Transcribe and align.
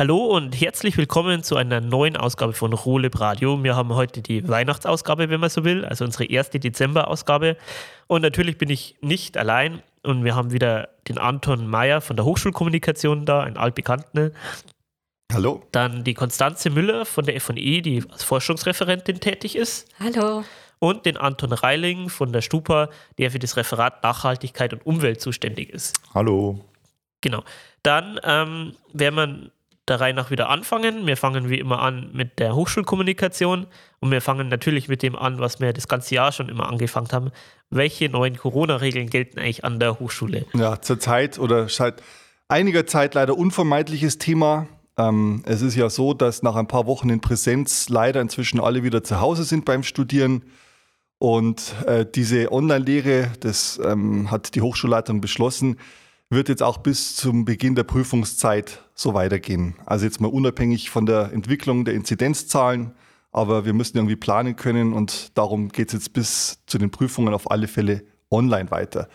Hallo 0.00 0.34
und 0.34 0.58
herzlich 0.58 0.96
willkommen 0.96 1.42
zu 1.42 1.56
einer 1.56 1.82
neuen 1.82 2.16
Ausgabe 2.16 2.54
von 2.54 2.72
Rohleb 2.72 3.20
Radio. 3.20 3.62
Wir 3.62 3.76
haben 3.76 3.94
heute 3.94 4.22
die 4.22 4.48
Weihnachtsausgabe, 4.48 5.28
wenn 5.28 5.40
man 5.40 5.50
so 5.50 5.62
will, 5.62 5.84
also 5.84 6.06
unsere 6.06 6.24
erste 6.24 6.58
Dezemberausgabe. 6.58 7.58
Und 8.06 8.22
natürlich 8.22 8.56
bin 8.56 8.70
ich 8.70 8.96
nicht 9.02 9.36
allein 9.36 9.82
und 10.02 10.24
wir 10.24 10.34
haben 10.34 10.52
wieder 10.52 10.88
den 11.06 11.18
Anton 11.18 11.66
Mayer 11.66 12.00
von 12.00 12.16
der 12.16 12.24
Hochschulkommunikation 12.24 13.26
da, 13.26 13.42
ein 13.42 13.58
altbekannter. 13.58 14.30
Hallo. 15.34 15.62
Dann 15.70 16.02
die 16.02 16.14
Konstanze 16.14 16.70
Müller 16.70 17.04
von 17.04 17.26
der 17.26 17.38
FE, 17.38 17.52
die 17.52 18.02
als 18.10 18.24
Forschungsreferentin 18.24 19.20
tätig 19.20 19.54
ist. 19.54 19.86
Hallo. 20.00 20.44
Und 20.78 21.04
den 21.04 21.18
Anton 21.18 21.52
Reiling 21.52 22.08
von 22.08 22.32
der 22.32 22.40
Stupa, 22.40 22.88
der 23.18 23.30
für 23.30 23.38
das 23.38 23.58
Referat 23.58 24.02
Nachhaltigkeit 24.02 24.72
und 24.72 24.86
Umwelt 24.86 25.20
zuständig 25.20 25.68
ist. 25.68 26.00
Hallo. 26.14 26.64
Genau. 27.20 27.44
Dann 27.82 28.18
ähm, 28.24 28.76
werden 28.94 29.14
wir 29.16 29.50
der 29.90 30.00
Reihe 30.00 30.14
nach 30.14 30.30
wieder 30.30 30.48
anfangen. 30.48 31.06
Wir 31.06 31.16
fangen 31.16 31.50
wie 31.50 31.58
immer 31.58 31.80
an 31.80 32.10
mit 32.12 32.38
der 32.38 32.54
Hochschulkommunikation 32.54 33.66
und 33.98 34.10
wir 34.10 34.22
fangen 34.22 34.48
natürlich 34.48 34.88
mit 34.88 35.02
dem 35.02 35.16
an, 35.16 35.38
was 35.38 35.60
wir 35.60 35.72
das 35.72 35.88
ganze 35.88 36.14
Jahr 36.14 36.32
schon 36.32 36.48
immer 36.48 36.68
angefangen 36.68 37.08
haben. 37.12 37.30
Welche 37.68 38.08
neuen 38.08 38.36
Corona-Regeln 38.36 39.10
gelten 39.10 39.38
eigentlich 39.38 39.64
an 39.64 39.78
der 39.78 39.98
Hochschule? 39.98 40.46
Ja, 40.54 40.80
zurzeit 40.80 41.38
oder 41.38 41.68
seit 41.68 42.02
einiger 42.48 42.86
Zeit 42.86 43.14
leider 43.14 43.36
unvermeidliches 43.36 44.18
Thema. 44.18 44.66
Ähm, 44.96 45.42
es 45.44 45.60
ist 45.60 45.76
ja 45.76 45.90
so, 45.90 46.14
dass 46.14 46.42
nach 46.42 46.56
ein 46.56 46.68
paar 46.68 46.86
Wochen 46.86 47.10
in 47.10 47.20
Präsenz 47.20 47.88
leider 47.88 48.20
inzwischen 48.20 48.60
alle 48.60 48.82
wieder 48.82 49.04
zu 49.04 49.20
Hause 49.20 49.44
sind 49.44 49.64
beim 49.64 49.82
Studieren. 49.82 50.44
Und 51.18 51.74
äh, 51.86 52.06
diese 52.06 52.50
Online-Lehre, 52.50 53.32
das 53.40 53.78
ähm, 53.84 54.30
hat 54.30 54.54
die 54.54 54.62
Hochschulleitung 54.62 55.20
beschlossen, 55.20 55.76
wird 56.30 56.48
jetzt 56.48 56.62
auch 56.62 56.78
bis 56.78 57.16
zum 57.16 57.44
Beginn 57.44 57.74
der 57.74 57.82
Prüfungszeit 57.82 58.84
so 58.94 59.14
weitergehen. 59.14 59.74
Also 59.84 60.04
jetzt 60.04 60.20
mal 60.20 60.28
unabhängig 60.28 60.88
von 60.88 61.04
der 61.04 61.32
Entwicklung 61.32 61.84
der 61.84 61.94
Inzidenzzahlen, 61.94 62.92
aber 63.32 63.64
wir 63.64 63.72
müssen 63.72 63.96
irgendwie 63.98 64.16
planen 64.16 64.54
können 64.54 64.92
und 64.92 65.36
darum 65.36 65.70
geht 65.70 65.88
es 65.88 65.94
jetzt 65.94 66.12
bis 66.12 66.60
zu 66.66 66.78
den 66.78 66.90
Prüfungen 66.90 67.34
auf 67.34 67.50
alle 67.50 67.66
Fälle 67.66 68.04
online 68.30 68.70
weiter. 68.70 69.08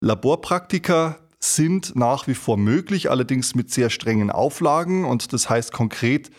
Laborpraktika 0.00 1.18
sind 1.40 1.96
nach 1.96 2.26
wie 2.26 2.34
vor 2.34 2.58
möglich, 2.58 3.10
allerdings 3.10 3.54
mit 3.54 3.70
sehr 3.70 3.88
strengen 3.88 4.30
Auflagen 4.30 5.04
und 5.06 5.32
das 5.32 5.48
heißt 5.48 5.72
konkret 5.72 6.30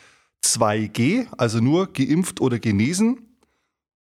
2G, 0.45 1.27
also 1.37 1.59
nur 1.59 1.91
geimpft 1.91 2.39
oder 2.39 2.59
genesen 2.59 3.37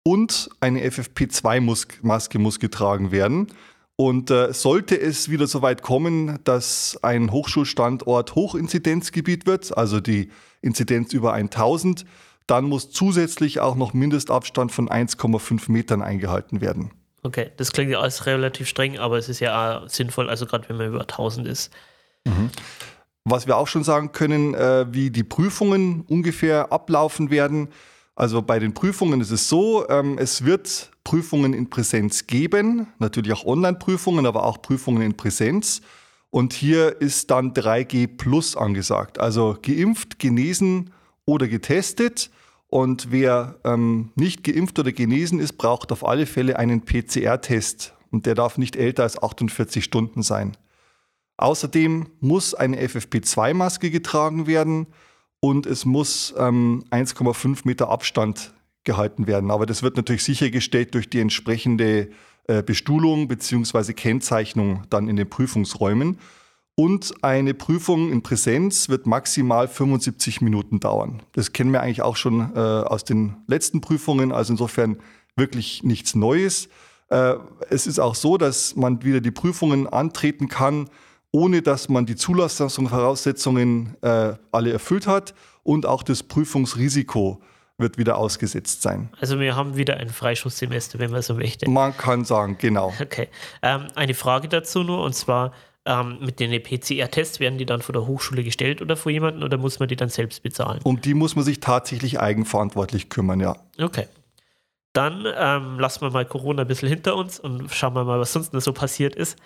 und 0.05 0.51
eine 0.61 0.85
FFP2-Maske 0.85 2.39
muss 2.39 2.61
getragen 2.61 3.13
werden. 3.13 3.47
Und 4.03 4.33
äh, 4.33 4.53
sollte 4.53 5.00
es 5.00 5.31
wieder 5.31 5.47
so 5.47 5.62
weit 5.62 5.83
kommen, 5.83 6.41
dass 6.42 6.98
ein 7.03 7.31
Hochschulstandort 7.31 8.34
Hochinzidenzgebiet 8.34 9.47
wird, 9.47 9.78
also 9.78 10.00
die 10.00 10.33
Inzidenz 10.61 11.12
über 11.12 11.34
1000, 11.34 12.05
dann 12.48 12.64
muss 12.64 12.91
zusätzlich 12.91 13.61
auch 13.61 13.77
noch 13.77 13.95
Mindestabstand 13.95 14.73
von 14.73 14.89
1,5 14.89 15.70
Metern 15.70 16.03
eingehalten 16.03 16.61
werden. 16.61 16.91
Okay, 17.23 17.53
das 17.58 17.70
klingt 17.70 17.92
ja 17.92 18.00
alles 18.00 18.27
relativ 18.27 18.67
streng, 18.67 18.98
aber 18.98 19.19
es 19.19 19.28
ist 19.28 19.39
ja 19.39 19.83
auch 19.83 19.89
sinnvoll, 19.89 20.28
also 20.28 20.47
gerade 20.47 20.69
wenn 20.69 20.78
man 20.78 20.89
über 20.89 21.03
1000 21.03 21.47
ist. 21.47 21.73
Mhm. 22.25 22.50
Was 23.23 23.47
wir 23.47 23.56
auch 23.56 23.69
schon 23.69 23.84
sagen 23.84 24.11
können, 24.11 24.55
äh, 24.55 24.86
wie 24.92 25.12
die 25.12 25.23
Prüfungen 25.23 26.00
ungefähr 26.08 26.73
ablaufen 26.73 27.30
werden. 27.30 27.69
Also 28.15 28.43
bei 28.43 28.59
den 28.59 28.75
Prüfungen 28.75 29.21
ist 29.21 29.31
es 29.31 29.49
so, 29.49 29.89
ähm, 29.89 30.19
es 30.19 30.45
wird 30.45 30.91
Prüfungen 31.03 31.55
in 31.55 31.71
Präsenz 31.71 32.27
geben, 32.27 32.89
natürlich 32.99 33.33
auch 33.33 33.45
Online-Prüfungen, 33.45 34.27
aber 34.27 34.45
auch 34.45 34.61
Prüfungen 34.61 35.03
in 35.03 35.17
Präsenz. 35.17 35.81
Und 36.31 36.53
hier 36.53 37.01
ist 37.01 37.31
dann 37.31 37.53
3G 37.53 38.07
Plus 38.07 38.57
angesagt, 38.57 39.19
also 39.19 39.57
geimpft, 39.61 40.19
genesen 40.19 40.91
oder 41.25 41.49
getestet. 41.49 42.31
Und 42.69 43.11
wer 43.11 43.59
ähm, 43.65 44.13
nicht 44.15 44.45
geimpft 44.45 44.79
oder 44.79 44.93
genesen 44.93 45.41
ist, 45.41 45.55
braucht 45.55 45.93
auf 45.93 46.07
alle 46.07 46.27
Fälle 46.27 46.59
einen 46.59 46.85
PCR-Test. 46.85 47.95
Und 48.11 48.27
der 48.27 48.35
darf 48.35 48.59
nicht 48.59 48.77
älter 48.77 49.03
als 49.03 49.23
48 49.23 49.85
Stunden 49.85 50.23
sein. 50.23 50.57
Außerdem 51.39 52.07
muss 52.20 52.55
eine 52.55 52.81
FFP2-Maske 52.81 53.91
getragen 53.91 54.47
werden 54.47 54.86
und 55.45 55.67
es 55.67 55.85
muss 55.85 56.33
ähm, 56.39 56.85
1,5 56.91 57.63
Meter 57.64 57.89
Abstand 57.89 58.55
gehalten 58.85 59.27
werden. 59.27 59.51
Aber 59.51 59.67
das 59.67 59.83
wird 59.83 59.97
natürlich 59.97 60.23
sichergestellt 60.23 60.95
durch 60.95 61.11
die 61.11 61.19
entsprechende 61.19 62.11
äh, 62.47 62.63
Bestuhlung 62.63 63.27
bzw. 63.27 63.92
Kennzeichnung 63.92 64.85
dann 64.89 65.08
in 65.08 65.17
den 65.17 65.29
Prüfungsräumen. 65.29 66.19
Und 66.77 67.13
eine 67.23 67.55
Prüfung 67.55 68.13
in 68.13 68.23
Präsenz 68.23 68.89
wird 68.89 69.07
maximal 69.07 69.67
75 69.67 70.41
Minuten 70.42 70.79
dauern. 70.79 71.23
Das 71.33 71.53
kennen 71.53 71.73
wir 71.73 71.83
eigentlich 71.83 72.03
auch 72.03 72.17
schon 72.17 72.53
äh, 72.55 72.59
aus 72.59 73.05
den 73.05 73.36
letzten 73.48 73.80
Prüfungen, 73.80 74.30
also 74.30 74.53
insofern 74.53 74.98
wirklich 75.35 75.83
nichts 75.83 76.14
Neues. 76.14 76.69
Äh, 77.09 77.35
es 77.69 77.89
ist 77.89 77.98
auch 77.98 78.14
so, 78.14 78.39
dass 78.39 78.77
man 78.77 79.03
wieder 79.03 79.20
die 79.20 79.33
Prüfungen 79.33 79.89
antreten 79.89 80.48
kann, 80.48 80.89
ohne 81.33 81.63
dass 81.63 81.89
man 81.89 82.07
die 82.07 82.15
Zulassungsvoraussetzungen 82.15 83.97
äh, 84.03 84.35
alle 84.53 84.73
erfüllt 84.73 85.07
hat 85.07 85.35
und 85.63 85.87
auch 85.87 86.03
das 86.03 86.23
Prüfungsrisiko 86.23 87.41
wird 87.79 87.98
wieder 87.98 88.19
ausgesetzt 88.19 88.83
sein. 88.83 89.11
Also 89.20 89.41
wir 89.41 89.57
haben 89.57 89.77
wieder 89.77 89.97
ein 89.97 90.11
Freischusssemester, 90.11 90.98
wenn 90.98 91.11
man 91.11 91.23
so 91.23 91.35
möchte. 91.35 91.69
Man 91.69 91.97
kann 91.97 92.25
sagen, 92.25 92.57
genau. 92.59 92.92
Okay. 93.01 93.29
Ähm, 93.63 93.87
eine 93.95 94.15
Frage 94.15 94.48
dazu 94.48 94.83
nur, 94.83 95.03
und 95.03 95.15
zwar 95.15 95.53
ähm, 95.85 96.19
mit 96.21 96.39
den 96.39 96.63
PCR-Tests, 96.63 97.41
werden 97.41 97.59
die 97.59 97.67
dann 97.67 97.83
von 97.83 97.95
der 97.95 98.07
Hochschule 98.07 98.45
gestellt 98.45 98.83
oder 98.83 98.97
von 98.97 99.13
jemandem 99.13 99.42
oder 99.42 99.57
muss 99.57 99.81
man 99.81 99.89
die 99.89 99.97
dann 99.97 100.11
selbst 100.11 100.42
bezahlen? 100.42 100.81
Um 100.85 101.01
die 101.01 101.15
muss 101.15 101.35
man 101.35 101.45
sich 101.45 101.61
tatsächlich 101.61 102.21
eigenverantwortlich 102.21 103.09
kümmern, 103.09 103.41
ja. 103.41 103.57
Okay. 103.81 104.07
Dann 104.92 105.27
ähm, 105.37 105.81
lassen 105.81 106.03
wir 106.03 106.11
mal 106.11 106.27
Corona 106.27 106.63
ein 106.63 106.69
bisschen 106.69 106.89
hinter 106.89 107.17
uns 107.17 107.41
und 107.41 107.73
schauen 107.73 107.95
wir 107.95 108.05
mal, 108.05 108.21
was 108.21 108.35
sonst 108.35 108.53
noch 108.53 108.61
so 108.61 108.75
passiert 108.75 109.17
ist. 109.17 109.39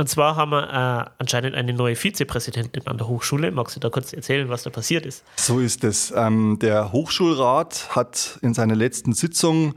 Und 0.00 0.08
zwar 0.08 0.36
haben 0.36 0.52
wir 0.52 0.62
äh, 0.62 1.10
anscheinend 1.18 1.56
eine 1.56 1.72
neue 1.72 1.96
Vizepräsidentin 1.96 2.86
an 2.86 2.98
der 2.98 3.08
Hochschule. 3.08 3.50
Magst 3.50 3.74
du 3.74 3.80
da 3.80 3.90
kurz 3.90 4.12
erzählen, 4.12 4.48
was 4.48 4.62
da 4.62 4.70
passiert 4.70 5.04
ist? 5.04 5.24
So 5.34 5.58
ist 5.58 5.82
es. 5.82 6.12
Ähm, 6.14 6.60
der 6.60 6.92
Hochschulrat 6.92 7.96
hat 7.96 8.38
in 8.40 8.54
seiner 8.54 8.76
letzten 8.76 9.12
Sitzung 9.12 9.74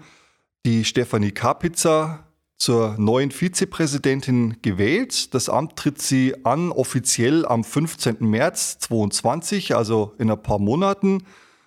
die 0.64 0.86
Stefanie 0.86 1.32
Kapitzer 1.32 2.20
zur 2.59 2.96
neuen 3.00 3.32
Vizepräsidentin 3.32 4.58
gewählt. 4.62 5.34
Das 5.34 5.50
Amt 5.50 5.76
tritt 5.76 6.00
sie 6.00 6.36
an 6.46 6.72
offiziell 6.72 7.44
am 7.44 7.64
15. 7.64 8.18
März 8.20 8.78
2022, 8.78 9.76
also 9.76 10.14
in 10.20 10.30
ein 10.30 10.44
paar 10.44 10.59
Monaten. 10.59 11.24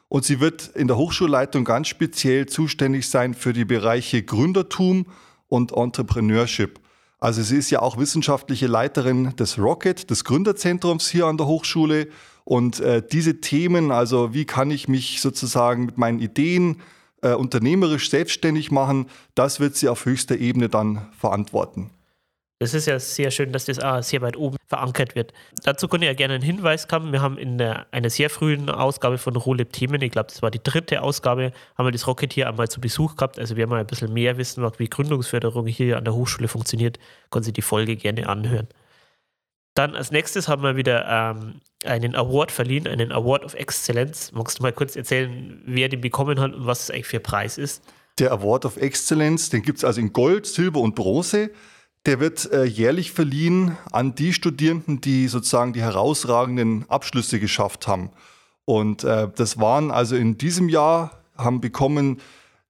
Und 0.07 0.25
sie 0.25 0.39
wird 0.39 0.69
in 0.77 0.87
der 0.87 0.97
Hochschulleitung 0.97 1.65
ganz 1.65 1.89
speziell 1.89 2.47
zuständig 2.47 3.09
sein 3.11 3.35
für 3.35 3.53
die 3.53 3.65
Bereiche 3.65 4.23
Gründertum 4.23 5.07
und 5.49 5.73
Entrepreneurship. 5.73 6.79
Also 7.25 7.41
sie 7.41 7.57
ist 7.57 7.71
ja 7.71 7.81
auch 7.81 7.97
wissenschaftliche 7.97 8.67
Leiterin 8.67 9.35
des 9.37 9.59
Rocket, 9.59 10.11
des 10.11 10.25
Gründerzentrums 10.25 11.09
hier 11.09 11.25
an 11.25 11.39
der 11.39 11.47
Hochschule. 11.47 12.09
Und 12.45 12.81
äh, 12.81 13.03
diese 13.03 13.41
Themen, 13.41 13.93
also 13.93 14.35
wie 14.35 14.45
kann 14.45 14.71
ich 14.71 14.89
mich 14.89 15.23
sozusagen 15.23 15.87
mit 15.87 15.97
meinen 15.97 16.19
Ideen 16.21 16.83
äh, 17.23 17.33
unternehmerisch 17.33 18.11
selbstständig 18.11 18.71
machen, 18.71 19.07
das 19.35 19.59
wird 19.59 19.75
sie 19.75 19.89
auf 19.89 20.05
höchster 20.05 20.37
Ebene 20.37 20.69
dann 20.69 21.09
verantworten. 21.19 21.89
Das 22.61 22.73
ist 22.73 22.87
ja 22.87 22.99
sehr 22.99 23.31
schön, 23.31 23.53
dass 23.53 23.65
das 23.65 23.81
auch 23.81 24.03
sehr 24.03 24.23
weit 24.23 24.37
oben 24.37 24.57
verankert 24.67 25.17
wird. 25.17 25.33
Dazu 25.65 25.89
konnte 25.89 26.07
ich 26.07 26.11
ja 26.11 26.15
gerne 26.15 26.35
einen 26.35 26.43
Hinweis 26.43 26.87
kommen. 26.87 27.13
Wir 27.13 27.21
haben 27.21 27.37
in 27.37 27.59
der, 27.59 27.87
einer 27.91 28.11
sehr 28.11 28.31
frühen 28.31 28.71
Ausgabe 28.71 29.19
von 29.19 29.35
Roleb 29.35 29.73
Themen, 29.73 30.01
ich 30.01 30.13
glaube, 30.13 30.29
das 30.29 30.41
war 30.41 30.51
die 30.51 30.63
dritte 30.63 31.03
Ausgabe, 31.03 31.53
haben 31.77 31.87
wir 31.87 31.93
das 31.93 32.07
Rocket 32.07 32.33
hier 32.33 32.49
einmal 32.49 32.69
zu 32.69 32.81
Besuch 32.81 33.17
gehabt. 33.17 33.39
Also 33.39 33.57
haben 33.57 33.69
mal 33.69 33.81
ein 33.81 33.87
bisschen 33.87 34.13
mehr 34.13 34.39
wissen, 34.39 34.65
wie 34.79 34.89
Gründungsförderung 34.89 35.67
hier 35.67 35.99
an 35.99 36.05
der 36.05 36.15
Hochschule 36.15 36.47
funktioniert. 36.47 36.99
Können 37.31 37.43
Sie 37.43 37.53
die 37.53 37.63
Folge 37.63 37.97
gerne 37.97 38.29
anhören. 38.29 38.69
Dann 39.75 39.97
als 39.97 40.13
nächstes 40.13 40.47
haben 40.47 40.63
wir 40.63 40.77
wieder 40.77 41.07
ähm, 41.09 41.61
einen 41.85 42.15
Award 42.15 42.53
verliehen, 42.53 42.87
einen 42.87 43.11
Award 43.11 43.45
of 43.45 43.55
Excellence. 43.55 44.31
Magst 44.33 44.61
du 44.61 44.63
mal 44.63 44.73
kurz 44.73 44.95
erzählen, 44.95 45.61
wer 45.67 45.89
den 45.89 46.01
bekommen 46.01 46.39
hat 46.39 46.55
und 46.55 46.67
was 46.67 46.85
es 46.85 46.91
eigentlich 46.91 47.09
für 47.09 47.17
ein 47.17 47.23
Preis 47.25 47.59
ist? 47.59 47.83
Der 48.21 48.31
Award 48.31 48.65
of 48.65 48.77
Excellence, 48.77 49.51
den 49.51 49.63
gibt 49.63 49.79
es 49.79 49.85
also 49.85 50.01
in 50.01 50.13
Gold, 50.13 50.47
Silber 50.47 50.79
und 50.79 50.95
Bronze. 50.95 51.51
Der 52.07 52.21
wird 52.21 52.53
äh, 52.53 52.65
jährlich 52.65 53.13
verliehen 53.13 53.79
an 53.91 54.15
die 54.15 54.35
Studierenden, 54.35 55.01
die 55.01 55.27
sozusagen 55.29 55.73
die 55.73 55.81
herausragenden 55.81 56.85
Abschlüsse 56.89 57.41
geschafft 57.41 57.87
haben. 57.87 58.11
Und 58.67 59.05
äh, 59.05 59.29
das 59.35 59.59
waren 59.59 59.91
also 59.91 60.15
in 60.15 60.37
diesem 60.37 60.69
Jahr, 60.69 61.23
haben 61.37 61.61
bekommen 61.61 62.21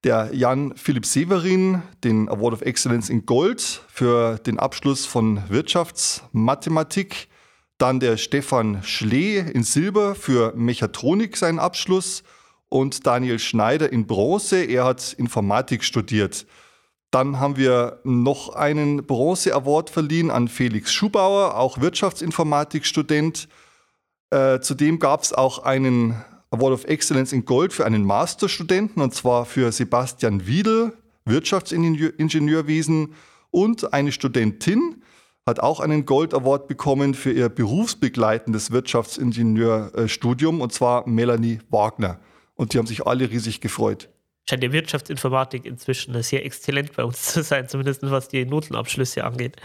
der 0.04 0.30
Jan 0.32 0.74
Philipp 0.76 1.06
Severin 1.06 1.82
den 2.04 2.28
Award 2.28 2.54
of 2.54 2.62
Excellence 2.62 3.08
in 3.08 3.26
Gold 3.26 3.82
für 3.88 4.38
den 4.38 4.58
Abschluss 4.58 5.06
von 5.06 5.42
Wirtschaftsmathematik. 5.48 7.28
Dann 7.78 7.98
der 7.98 8.18
Stefan 8.18 8.82
Schlee 8.84 9.38
in 9.38 9.64
Silber 9.64 10.14
für 10.14 10.52
Mechatronik 10.54 11.36
seinen 11.36 11.58
Abschluss 11.58 12.22
und 12.68 13.06
Daniel 13.06 13.38
Schneider 13.38 13.92
in 13.92 14.06
Bronze. 14.06 14.62
Er 14.62 14.84
hat 14.84 15.14
Informatik 15.14 15.82
studiert. 15.82 16.46
Dann 17.14 17.38
haben 17.38 17.56
wir 17.56 18.00
noch 18.02 18.56
einen 18.56 19.06
Bronze-Award 19.06 19.88
verliehen 19.88 20.32
an 20.32 20.48
Felix 20.48 20.92
Schubauer, 20.92 21.56
auch 21.56 21.80
Wirtschaftsinformatikstudent. 21.80 23.46
Äh, 24.30 24.58
zudem 24.58 24.98
gab 24.98 25.22
es 25.22 25.32
auch 25.32 25.60
einen 25.60 26.20
Award 26.50 26.72
of 26.72 26.84
Excellence 26.86 27.32
in 27.32 27.44
Gold 27.44 27.72
für 27.72 27.86
einen 27.86 28.02
Masterstudenten 28.04 29.00
und 29.00 29.14
zwar 29.14 29.44
für 29.44 29.70
Sebastian 29.70 30.48
Wiedel, 30.48 30.92
Wirtschaftsingenieurwesen 31.24 33.14
und 33.52 33.94
eine 33.94 34.10
Studentin 34.10 35.04
hat 35.46 35.60
auch 35.60 35.78
einen 35.78 36.06
Gold 36.06 36.34
Award 36.34 36.66
bekommen 36.66 37.14
für 37.14 37.30
ihr 37.30 37.48
berufsbegleitendes 37.48 38.72
Wirtschaftsingenieurstudium 38.72 40.60
und 40.60 40.72
zwar 40.72 41.08
Melanie 41.08 41.60
Wagner. 41.70 42.18
Und 42.56 42.72
die 42.72 42.78
haben 42.78 42.88
sich 42.88 43.06
alle 43.06 43.30
riesig 43.30 43.60
gefreut. 43.60 44.08
Scheint 44.48 44.62
die 44.62 44.72
Wirtschaftsinformatik 44.72 45.64
inzwischen 45.64 46.20
sehr 46.22 46.44
exzellent 46.44 46.94
bei 46.94 47.04
uns 47.04 47.22
zu 47.32 47.42
sein, 47.42 47.68
zumindest 47.68 48.02
was 48.02 48.28
die 48.28 48.44
Notenabschlüsse 48.44 49.24
angeht. 49.24 49.56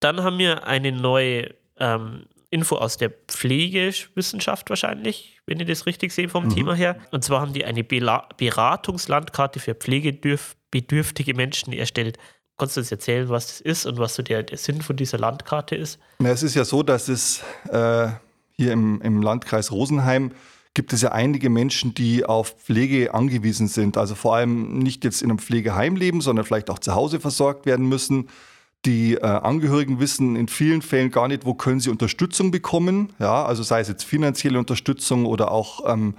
Dann 0.00 0.22
haben 0.22 0.38
wir 0.38 0.66
eine 0.66 0.92
neue 0.92 1.54
ähm, 1.78 2.24
Info 2.50 2.76
aus 2.76 2.96
der 2.96 3.10
Pflegewissenschaft 3.10 4.70
wahrscheinlich, 4.70 5.40
wenn 5.46 5.60
ich 5.60 5.68
das 5.68 5.86
richtig 5.86 6.12
sehe 6.12 6.28
vom 6.28 6.46
mhm. 6.46 6.54
Thema 6.54 6.74
her. 6.74 6.96
Und 7.12 7.22
zwar 7.22 7.40
haben 7.40 7.52
die 7.52 7.64
eine 7.64 7.84
Beratungslandkarte 7.84 9.60
für 9.60 9.74
pflegebedürftige 9.74 11.34
Menschen 11.34 11.72
erstellt. 11.72 12.18
Kannst 12.58 12.76
du 12.76 12.80
uns 12.80 12.90
erzählen, 12.90 13.28
was 13.28 13.46
das 13.46 13.60
ist 13.60 13.86
und 13.86 13.98
was 13.98 14.16
so 14.16 14.22
der, 14.22 14.42
der 14.42 14.58
Sinn 14.58 14.82
von 14.82 14.96
dieser 14.96 15.18
Landkarte 15.18 15.76
ist? 15.76 15.98
Na, 16.18 16.30
es 16.30 16.42
ist 16.42 16.54
ja 16.54 16.64
so, 16.64 16.82
dass 16.82 17.08
es 17.08 17.42
äh, 17.70 18.08
hier 18.52 18.72
im, 18.72 19.00
im 19.00 19.22
Landkreis 19.22 19.70
Rosenheim 19.70 20.32
gibt 20.74 20.92
es 20.92 21.02
ja 21.02 21.12
einige 21.12 21.50
Menschen, 21.50 21.94
die 21.94 22.24
auf 22.24 22.56
Pflege 22.58 23.12
angewiesen 23.12 23.66
sind. 23.68 23.96
Also 23.96 24.14
vor 24.14 24.36
allem 24.36 24.78
nicht 24.78 25.04
jetzt 25.04 25.22
in 25.22 25.30
einem 25.30 25.38
Pflegeheim 25.38 25.96
leben, 25.96 26.20
sondern 26.20 26.44
vielleicht 26.46 26.70
auch 26.70 26.78
zu 26.78 26.94
Hause 26.94 27.20
versorgt 27.20 27.66
werden 27.66 27.88
müssen. 27.88 28.28
Die 28.86 29.14
äh, 29.14 29.20
Angehörigen 29.20 30.00
wissen 30.00 30.36
in 30.36 30.48
vielen 30.48 30.80
Fällen 30.80 31.10
gar 31.10 31.28
nicht, 31.28 31.44
wo 31.44 31.54
können 31.54 31.80
sie 31.80 31.90
Unterstützung 31.90 32.50
bekommen. 32.50 33.12
Ja, 33.18 33.44
also 33.44 33.62
sei 33.62 33.80
es 33.80 33.88
jetzt 33.88 34.04
finanzielle 34.04 34.58
Unterstützung 34.58 35.26
oder 35.26 35.50
auch 35.50 35.92
ähm, 35.92 36.14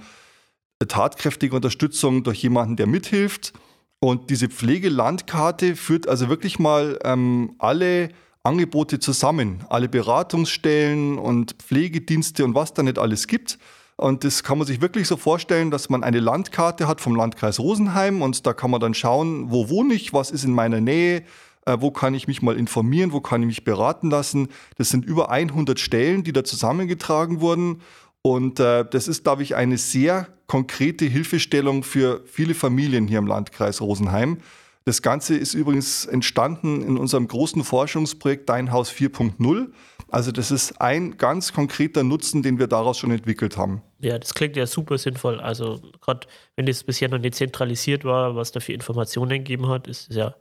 tatkräftige 0.86 1.56
Unterstützung 1.56 2.22
durch 2.22 2.42
jemanden, 2.42 2.76
der 2.76 2.86
mithilft. 2.86 3.52
Und 4.00 4.30
diese 4.30 4.48
Pflegelandkarte 4.48 5.76
führt 5.76 6.08
also 6.08 6.28
wirklich 6.28 6.58
mal 6.58 6.98
ähm, 7.04 7.54
alle 7.58 8.10
Angebote 8.42 8.98
zusammen, 8.98 9.64
alle 9.68 9.88
Beratungsstellen 9.88 11.18
und 11.18 11.52
Pflegedienste 11.54 12.44
und 12.44 12.54
was 12.54 12.74
da 12.74 12.82
nicht 12.82 12.98
alles 12.98 13.28
gibt. 13.28 13.58
Und 13.96 14.24
das 14.24 14.42
kann 14.42 14.58
man 14.58 14.66
sich 14.66 14.80
wirklich 14.80 15.06
so 15.06 15.16
vorstellen, 15.16 15.70
dass 15.70 15.88
man 15.88 16.02
eine 16.02 16.20
Landkarte 16.20 16.88
hat 16.88 17.00
vom 17.00 17.14
Landkreis 17.14 17.60
Rosenheim 17.60 18.22
und 18.22 18.46
da 18.46 18.52
kann 18.52 18.70
man 18.70 18.80
dann 18.80 18.94
schauen, 18.94 19.50
wo 19.50 19.68
wohne 19.68 19.94
ich, 19.94 20.12
was 20.12 20.30
ist 20.30 20.44
in 20.44 20.52
meiner 20.52 20.80
Nähe, 20.80 21.22
äh, 21.66 21.76
wo 21.78 21.90
kann 21.90 22.14
ich 22.14 22.26
mich 22.26 22.42
mal 22.42 22.56
informieren, 22.56 23.12
wo 23.12 23.20
kann 23.20 23.42
ich 23.42 23.46
mich 23.46 23.64
beraten 23.64 24.10
lassen. 24.10 24.48
Das 24.76 24.88
sind 24.88 25.04
über 25.04 25.30
100 25.30 25.78
Stellen, 25.78 26.24
die 26.24 26.32
da 26.32 26.42
zusammengetragen 26.42 27.40
wurden. 27.40 27.82
Und 28.22 28.60
äh, 28.60 28.84
das 28.88 29.08
ist, 29.08 29.24
glaube 29.24 29.42
ich, 29.42 29.56
eine 29.56 29.78
sehr 29.78 30.28
konkrete 30.46 31.04
Hilfestellung 31.04 31.82
für 31.82 32.22
viele 32.26 32.54
Familien 32.54 33.08
hier 33.08 33.18
im 33.18 33.26
Landkreis 33.26 33.80
Rosenheim. 33.80 34.38
Das 34.84 35.02
Ganze 35.02 35.36
ist 35.36 35.54
übrigens 35.54 36.06
entstanden 36.06 36.82
in 36.82 36.96
unserem 36.96 37.28
großen 37.28 37.62
Forschungsprojekt 37.62 38.48
Dein 38.48 38.72
Haus 38.72 38.90
4.0. 38.90 39.68
Also 40.12 40.30
das 40.30 40.50
ist 40.50 40.78
ein 40.78 41.16
ganz 41.16 41.54
konkreter 41.54 42.04
Nutzen, 42.04 42.42
den 42.42 42.58
wir 42.58 42.66
daraus 42.66 42.98
schon 42.98 43.10
entwickelt 43.10 43.56
haben. 43.56 43.80
Ja, 43.98 44.18
das 44.18 44.34
klingt 44.34 44.56
ja 44.56 44.66
super 44.66 44.98
sinnvoll. 44.98 45.40
Also 45.40 45.80
gerade 46.02 46.26
wenn 46.54 46.66
das 46.66 46.84
bisher 46.84 47.08
noch 47.08 47.18
nicht 47.18 47.34
zentralisiert 47.34 48.04
war, 48.04 48.36
was 48.36 48.52
da 48.52 48.60
für 48.60 48.74
Informationen 48.74 49.38
gegeben 49.38 49.68
hat, 49.68 49.88
ist 49.88 50.10
es 50.10 50.16
ja 50.16 50.34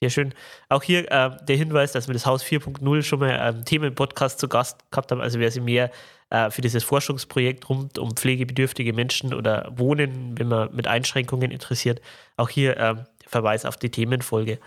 sehr 0.00 0.10
schön. 0.10 0.32
Auch 0.68 0.84
hier 0.84 1.10
äh, 1.10 1.36
der 1.44 1.56
Hinweis, 1.56 1.90
dass 1.90 2.06
wir 2.06 2.12
das 2.12 2.24
Haus 2.24 2.44
4.0 2.44 3.02
schon 3.02 3.18
mal 3.18 3.36
ähm, 3.42 3.64
Themenpodcast 3.64 4.38
zu 4.38 4.46
Gast 4.46 4.88
gehabt 4.92 5.10
haben. 5.10 5.20
Also 5.20 5.40
wer 5.40 5.50
sich 5.50 5.62
mehr 5.62 5.90
äh, 6.30 6.48
für 6.50 6.62
dieses 6.62 6.84
Forschungsprojekt 6.84 7.68
rund 7.68 7.98
um 7.98 8.12
pflegebedürftige 8.16 8.92
Menschen 8.92 9.34
oder 9.34 9.72
Wohnen, 9.74 10.38
wenn 10.38 10.46
man 10.46 10.72
mit 10.72 10.86
Einschränkungen 10.86 11.50
interessiert, 11.50 12.00
auch 12.36 12.48
hier 12.48 12.76
äh, 12.76 12.94
Verweis 13.26 13.64
auf 13.64 13.76
die 13.76 13.90
Themenfolge. 13.90 14.60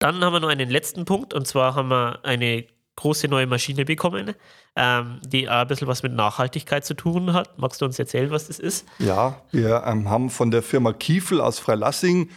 Dann 0.00 0.24
haben 0.24 0.32
wir 0.32 0.40
noch 0.40 0.48
einen 0.48 0.68
letzten 0.68 1.04
Punkt 1.04 1.32
und 1.32 1.46
zwar 1.46 1.76
haben 1.76 1.90
wir 1.90 2.24
eine 2.24 2.66
große 2.98 3.28
neue 3.28 3.46
Maschine 3.46 3.84
bekommen, 3.84 4.34
ähm, 4.76 5.20
die 5.24 5.48
ein 5.48 5.66
bisschen 5.68 5.86
was 5.88 6.02
mit 6.02 6.12
Nachhaltigkeit 6.12 6.84
zu 6.84 6.94
tun 6.94 7.32
hat. 7.32 7.58
Magst 7.58 7.80
du 7.80 7.84
uns 7.84 7.98
erzählen, 7.98 8.30
was 8.30 8.48
das 8.48 8.58
ist? 8.58 8.86
Ja, 8.98 9.40
wir 9.52 9.84
ähm, 9.86 10.10
haben 10.10 10.30
von 10.30 10.50
der 10.50 10.62
Firma 10.62 10.92
Kiefel 10.92 11.40
aus 11.40 11.60
Freilassing 11.60 12.28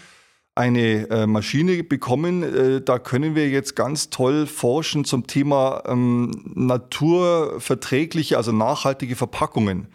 eine 0.54 1.10
äh, 1.10 1.26
Maschine 1.28 1.84
bekommen. 1.84 2.44
Äh, 2.44 2.82
da 2.82 3.00
können 3.00 3.36
wir 3.36 3.50
jetzt 3.50 3.76
ganz 3.76 4.10
toll 4.12 4.46
forschen 4.46 5.04
zum 5.04 5.26
Thema 5.26 5.84
ähm, 5.88 6.32
naturverträgliche, 6.54 8.38
also 8.38 8.52
nachhaltige 8.52 9.16
Verpackungen. 9.16 9.88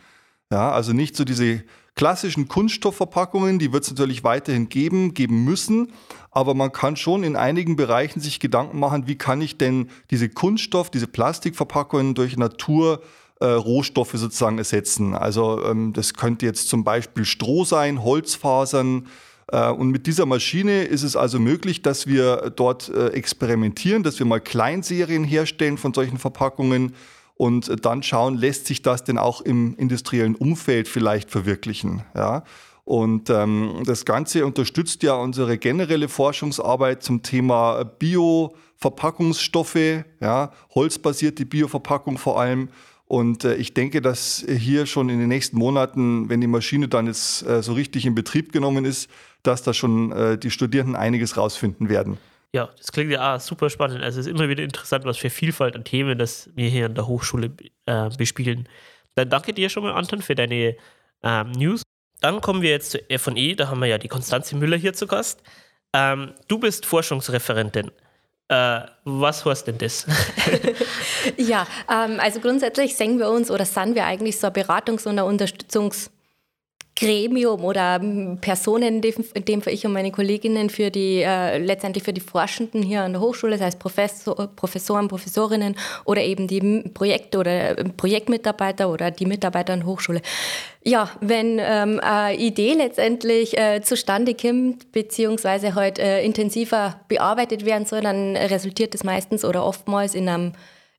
Ja, 0.50 0.72
also 0.72 0.92
nicht 0.92 1.16
so 1.16 1.24
diese 1.24 1.62
klassischen 1.96 2.46
Kunststoffverpackungen, 2.46 3.58
die 3.58 3.72
wird 3.72 3.84
es 3.84 3.90
natürlich 3.90 4.22
weiterhin 4.22 4.68
geben, 4.68 5.14
geben 5.14 5.44
müssen. 5.44 5.92
Aber 6.30 6.54
man 6.54 6.70
kann 6.70 6.96
schon 6.96 7.24
in 7.24 7.34
einigen 7.34 7.74
Bereichen 7.74 8.20
sich 8.20 8.38
Gedanken 8.38 8.78
machen, 8.78 9.08
wie 9.08 9.16
kann 9.16 9.40
ich 9.40 9.56
denn 9.56 9.88
diese 10.10 10.28
Kunststoff, 10.28 10.90
diese 10.90 11.06
Plastikverpackungen 11.06 12.14
durch 12.14 12.36
Naturrohstoffe 12.36 14.14
äh, 14.14 14.18
sozusagen 14.18 14.58
ersetzen. 14.58 15.14
Also 15.14 15.64
ähm, 15.64 15.94
das 15.94 16.12
könnte 16.12 16.44
jetzt 16.44 16.68
zum 16.68 16.84
Beispiel 16.84 17.24
Stroh 17.24 17.64
sein, 17.64 18.04
Holzfasern. 18.04 19.06
Äh, 19.50 19.70
und 19.70 19.88
mit 19.88 20.06
dieser 20.06 20.26
Maschine 20.26 20.84
ist 20.84 21.02
es 21.02 21.16
also 21.16 21.38
möglich, 21.38 21.80
dass 21.80 22.06
wir 22.06 22.52
dort 22.54 22.90
äh, 22.90 23.08
experimentieren, 23.08 24.02
dass 24.02 24.18
wir 24.18 24.26
mal 24.26 24.40
Kleinserien 24.40 25.24
herstellen 25.24 25.78
von 25.78 25.94
solchen 25.94 26.18
Verpackungen 26.18 26.92
und 27.36 27.84
dann 27.84 28.02
schauen, 28.02 28.36
lässt 28.36 28.66
sich 28.66 28.82
das 28.82 29.04
denn 29.04 29.18
auch 29.18 29.40
im 29.40 29.74
industriellen 29.76 30.34
Umfeld 30.34 30.88
vielleicht 30.88 31.30
verwirklichen. 31.30 32.02
Ja? 32.14 32.44
Und 32.84 33.30
ähm, 33.30 33.82
das 33.84 34.04
Ganze 34.04 34.46
unterstützt 34.46 35.02
ja 35.02 35.14
unsere 35.14 35.58
generelle 35.58 36.08
Forschungsarbeit 36.08 37.02
zum 37.02 37.22
Thema 37.22 37.82
Bioverpackungsstoffe, 37.82 40.04
ja, 40.20 40.52
holzbasierte 40.74 41.46
Bioverpackung 41.46 42.16
vor 42.16 42.40
allem. 42.40 42.68
Und 43.06 43.44
äh, 43.44 43.56
ich 43.56 43.74
denke, 43.74 44.00
dass 44.00 44.44
hier 44.48 44.86
schon 44.86 45.08
in 45.08 45.18
den 45.18 45.28
nächsten 45.28 45.58
Monaten, 45.58 46.28
wenn 46.28 46.40
die 46.40 46.46
Maschine 46.46 46.86
dann 46.86 47.08
jetzt 47.08 47.44
äh, 47.44 47.60
so 47.60 47.72
richtig 47.72 48.06
in 48.06 48.14
Betrieb 48.14 48.52
genommen 48.52 48.84
ist, 48.84 49.10
dass 49.42 49.64
da 49.64 49.74
schon 49.74 50.12
äh, 50.12 50.38
die 50.38 50.52
Studierenden 50.52 50.94
einiges 50.94 51.36
rausfinden 51.36 51.88
werden. 51.88 52.18
Ja, 52.52 52.70
das 52.78 52.92
klingt 52.92 53.10
ja 53.10 53.20
ah, 53.20 53.38
super 53.38 53.68
spannend. 53.70 54.02
Also 54.02 54.20
es 54.20 54.26
ist 54.26 54.32
immer 54.32 54.48
wieder 54.48 54.62
interessant, 54.62 55.04
was 55.04 55.18
für 55.18 55.30
Vielfalt 55.30 55.76
an 55.76 55.84
Themen 55.84 56.18
das 56.18 56.50
wir 56.54 56.68
hier 56.68 56.86
an 56.86 56.94
der 56.94 57.06
Hochschule 57.06 57.52
äh, 57.86 58.08
bespielen. 58.16 58.68
Dann 59.14 59.30
danke 59.30 59.52
dir 59.52 59.68
schon 59.68 59.82
mal, 59.82 59.92
Anton, 59.92 60.22
für 60.22 60.34
deine 60.34 60.76
ähm, 61.22 61.52
News. 61.52 61.82
Dann 62.20 62.40
kommen 62.40 62.62
wir 62.62 62.70
jetzt 62.70 62.92
zu 62.92 63.10
F&E. 63.10 63.54
Da 63.54 63.68
haben 63.68 63.80
wir 63.80 63.86
ja 63.86 63.98
die 63.98 64.08
Konstanze 64.08 64.56
Müller 64.56 64.76
hier 64.76 64.92
zu 64.92 65.06
Gast. 65.06 65.42
Ähm, 65.92 66.34
du 66.48 66.58
bist 66.58 66.86
Forschungsreferentin. 66.86 67.90
Äh, 68.48 68.80
was 69.04 69.44
heißt 69.44 69.66
denn 69.66 69.78
das? 69.78 70.06
ja, 71.36 71.66
ähm, 71.90 72.20
also 72.20 72.40
grundsätzlich 72.40 72.96
sehen 72.96 73.18
wir 73.18 73.28
uns 73.28 73.50
oder 73.50 73.64
sind 73.64 73.94
wir 73.94 74.04
eigentlich 74.04 74.38
so 74.38 74.46
ein 74.46 74.52
Beratungs- 74.52 75.06
und 75.06 75.18
ein 75.18 75.24
Unterstützungs- 75.24 76.10
Gremium 76.98 77.62
oder 77.62 78.00
ähm, 78.00 78.38
Personen, 78.40 79.02
in 79.02 79.44
dem 79.44 79.62
Fall 79.62 79.72
ich 79.74 79.84
und 79.84 79.92
meine 79.92 80.10
Kolleginnen 80.10 80.70
für 80.70 80.90
die 80.90 81.22
äh, 81.22 81.58
letztendlich 81.58 82.02
für 82.02 82.14
die 82.14 82.22
Forschenden 82.22 82.82
hier 82.82 83.02
an 83.02 83.12
der 83.12 83.20
Hochschule, 83.20 83.52
das 83.52 83.60
heißt 83.60 83.78
Professor, 83.78 84.34
Professoren, 84.56 85.06
Professorinnen 85.06 85.76
oder 86.06 86.22
eben 86.22 86.48
die 86.48 86.88
Projekte 86.94 87.38
oder 87.38 87.78
äh, 87.78 87.84
Projektmitarbeiter 87.84 88.90
oder 88.90 89.10
die 89.10 89.26
Mitarbeiter 89.26 89.74
an 89.74 89.80
der 89.80 89.88
Hochschule. 89.88 90.22
Ja, 90.82 91.10
wenn 91.20 91.58
ähm, 91.60 92.00
eine 92.00 92.36
Idee 92.36 92.72
letztendlich 92.72 93.58
äh, 93.58 93.82
zustande 93.82 94.34
kommt, 94.34 94.90
beziehungsweise 94.92 95.74
heute 95.74 96.00
äh, 96.00 96.24
intensiver 96.24 97.00
bearbeitet 97.08 97.66
werden 97.66 97.84
soll, 97.84 98.00
dann 98.00 98.36
resultiert 98.36 98.94
es 98.94 99.04
meistens 99.04 99.44
oder 99.44 99.66
oftmals 99.66 100.14
in 100.14 100.28
einem, 100.30 100.52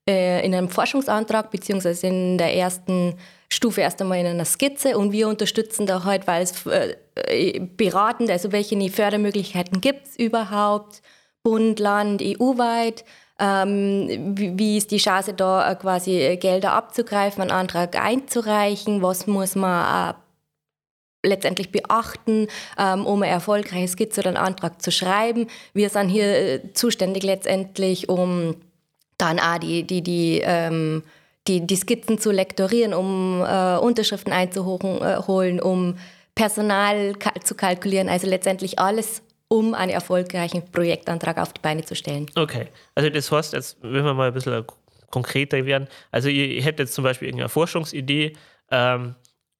äh, 0.07 0.45
in 0.45 0.53
einem 0.53 0.69
Forschungsantrag, 0.69 1.49
beziehungsweise 1.49 2.05
in 2.05 2.37
der 2.37 2.53
ersten 2.53 3.15
Stufe 3.49 3.81
erst 3.81 4.01
einmal 4.01 4.19
in 4.19 4.25
einer 4.25 4.45
Skizze 4.45 4.97
und 4.97 5.11
wir 5.11 5.27
unterstützen 5.27 5.85
da 5.85 6.03
halt, 6.03 6.27
weil 6.27 6.43
es 6.43 6.65
äh, 6.65 7.59
beratend, 7.59 8.29
also 8.29 8.51
welche 8.51 8.77
Fördermöglichkeiten 8.89 9.81
gibt 9.81 10.07
es 10.07 10.15
überhaupt, 10.17 11.01
Bund, 11.43 11.79
Land, 11.79 12.21
EU-weit, 12.21 13.05
ähm, 13.39 14.35
wie, 14.37 14.57
wie, 14.57 14.77
ist 14.77 14.91
die 14.91 14.97
Chance 14.97 15.33
da 15.33 15.71
äh, 15.71 15.75
quasi 15.75 16.19
äh, 16.19 16.37
Gelder 16.37 16.73
abzugreifen, 16.73 17.41
einen 17.41 17.51
Antrag 17.51 17.95
einzureichen, 17.95 19.01
was 19.01 19.27
muss 19.27 19.55
man 19.55 20.15
äh, 21.23 21.27
letztendlich 21.27 21.71
beachten, 21.71 22.47
ähm, 22.77 23.05
um 23.05 23.21
eine 23.21 23.31
erfolgreiche 23.31 23.87
Skizze 23.87 24.21
oder 24.21 24.29
einen 24.29 24.37
Antrag 24.37 24.81
zu 24.81 24.91
schreiben. 24.91 25.47
Wir 25.73 25.89
sind 25.89 26.09
hier 26.09 26.25
äh, 26.25 26.73
zuständig 26.73 27.23
letztendlich, 27.23 28.09
um 28.09 28.55
dann 29.17 29.39
auch 29.39 29.59
die, 29.59 29.83
die, 29.83 30.01
die 30.01 30.41
ähm, 30.43 31.03
die, 31.47 31.65
die 31.65 31.75
Skizzen 31.75 32.19
zu 32.19 32.31
lektorieren, 32.31 32.93
um 32.93 33.41
äh, 33.41 33.77
Unterschriften 33.77 34.33
einzuholen, 34.33 35.59
äh, 35.59 35.61
um 35.61 35.97
Personal 36.35 37.13
ka 37.15 37.33
zu 37.43 37.55
kalkulieren. 37.55 38.09
Also 38.09 38.27
letztendlich 38.27 38.79
alles, 38.79 39.23
um 39.47 39.73
einen 39.73 39.91
erfolgreichen 39.91 40.63
Projektantrag 40.71 41.37
auf 41.39 41.53
die 41.53 41.61
Beine 41.61 41.83
zu 41.83 41.95
stellen. 41.95 42.27
Okay, 42.35 42.67
also 42.95 43.09
das 43.09 43.31
heißt, 43.31 43.53
jetzt 43.53 43.77
wenn 43.81 44.05
wir 44.05 44.13
mal 44.13 44.27
ein 44.27 44.33
bisschen 44.33 44.65
konkreter 45.09 45.65
werden. 45.65 45.87
Also 46.11 46.29
ihr, 46.29 46.47
ihr 46.47 46.61
hättet 46.61 46.79
jetzt 46.79 46.93
zum 46.93 47.03
Beispiel 47.03 47.29
irgendeine 47.29 47.49
Forschungsidee 47.49 48.33
ähm, 48.71 49.15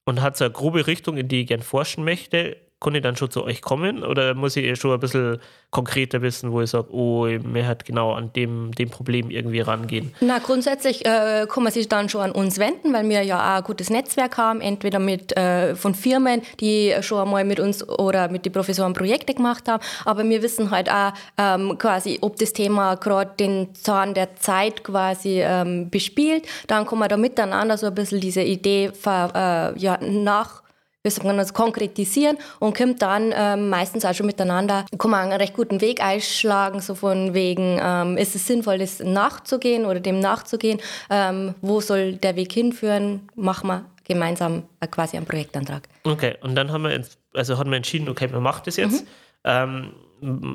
und 0.05 0.21
hat 0.21 0.37
so 0.37 0.43
eine 0.43 0.53
grobe 0.53 0.87
Richtung, 0.87 1.17
in 1.17 1.27
die 1.27 1.41
ich 1.41 1.47
gerne 1.47 1.63
forschen 1.63 2.03
möchte 2.03 2.57
kann 2.79 2.93
ich 2.93 3.01
dann 3.01 3.15
schon 3.15 3.31
zu 3.31 3.43
euch 3.43 3.61
kommen 3.61 4.03
oder 4.03 4.35
muss 4.35 4.55
ich 4.55 4.79
schon 4.79 4.91
ein 4.91 4.99
bisschen 4.99 5.39
konkreter 5.71 6.21
wissen, 6.21 6.51
wo 6.51 6.61
ich 6.61 6.69
sage, 6.69 6.93
oh, 6.93 7.25
mir 7.25 7.67
hat 7.67 7.85
genau 7.85 8.13
an 8.13 8.31
dem, 8.33 8.71
dem 8.71 8.89
Problem 8.89 9.31
irgendwie 9.31 9.61
rangehen? 9.61 10.13
Na, 10.21 10.37
grundsätzlich 10.37 11.05
äh, 11.05 11.47
kann 11.49 11.63
man 11.63 11.73
sich 11.73 11.89
dann 11.89 12.07
schon 12.07 12.21
an 12.21 12.31
uns 12.31 12.59
wenden, 12.59 12.93
weil 12.93 13.07
wir 13.09 13.23
ja 13.23 13.39
auch 13.39 13.57
ein 13.57 13.63
gutes 13.63 13.89
Netzwerk 13.89 14.37
haben, 14.37 14.61
entweder 14.61 14.99
mit 14.99 15.35
äh, 15.35 15.75
von 15.75 15.95
Firmen, 15.95 16.41
die 16.59 16.93
schon 17.01 17.19
einmal 17.19 17.45
mit 17.45 17.59
uns 17.59 17.87
oder 17.87 18.29
mit 18.29 18.45
den 18.45 18.53
Professoren 18.53 18.93
Projekte 18.93 19.33
gemacht 19.33 19.67
haben, 19.67 19.83
aber 20.05 20.23
wir 20.23 20.43
wissen 20.43 20.69
halt 20.69 20.89
auch 20.91 21.13
ähm, 21.37 21.77
quasi, 21.79 22.19
ob 22.21 22.37
das 22.37 22.53
Thema 22.53 22.95
gerade 22.95 23.31
den 23.39 23.73
Zahn 23.73 24.13
der 24.13 24.35
Zeit 24.35 24.83
quasi 24.83 25.41
ähm, 25.41 25.89
bespielt. 25.89 26.45
Dann 26.67 26.85
kann 26.85 26.99
man 26.99 27.09
da 27.09 27.17
miteinander 27.17 27.77
so 27.77 27.87
ein 27.87 27.95
bisschen 27.95 28.21
diese 28.21 28.41
Idee 28.41 28.91
ver, 28.93 29.73
äh, 29.75 29.79
ja, 29.79 29.97
nach 30.01 30.61
wir 31.07 31.11
sagen 31.11 31.37
das 31.37 31.53
konkretisieren 31.53 32.37
und 32.59 32.75
kommt 32.75 33.01
dann 33.01 33.33
ähm, 33.35 33.69
meistens 33.69 34.05
auch 34.05 34.13
schon 34.13 34.25
miteinander, 34.25 34.85
kann 34.97 35.11
man 35.11 35.29
einen 35.29 35.39
recht 35.39 35.53
guten 35.53 35.81
Weg 35.81 36.03
einschlagen, 36.03 36.81
so 36.81 36.95
von 36.95 37.33
wegen, 37.33 37.79
ähm, 37.81 38.17
ist 38.17 38.35
es 38.35 38.45
sinnvoll, 38.45 38.77
das 38.77 38.99
nachzugehen 38.99 39.85
oder 39.85 39.99
dem 39.99 40.19
nachzugehen, 40.19 40.79
ähm, 41.09 41.55
wo 41.61 41.81
soll 41.81 42.13
der 42.13 42.35
Weg 42.35 42.51
hinführen, 42.51 43.29
machen 43.35 43.67
wir 43.67 43.85
gemeinsam 44.03 44.63
äh, 44.79 44.87
quasi 44.87 45.17
einen 45.17 45.25
Projektantrag. 45.25 45.83
Okay, 46.03 46.35
und 46.41 46.55
dann 46.55 46.71
haben 46.71 46.83
wir, 46.83 47.01
also 47.33 47.57
haben 47.57 47.69
wir 47.69 47.77
entschieden, 47.77 48.07
okay, 48.09 48.27
man 48.27 48.41
macht 48.41 48.67
das 48.67 48.77
jetzt. 48.77 49.03
Mhm. 49.03 49.07
Ähm, 49.43 49.91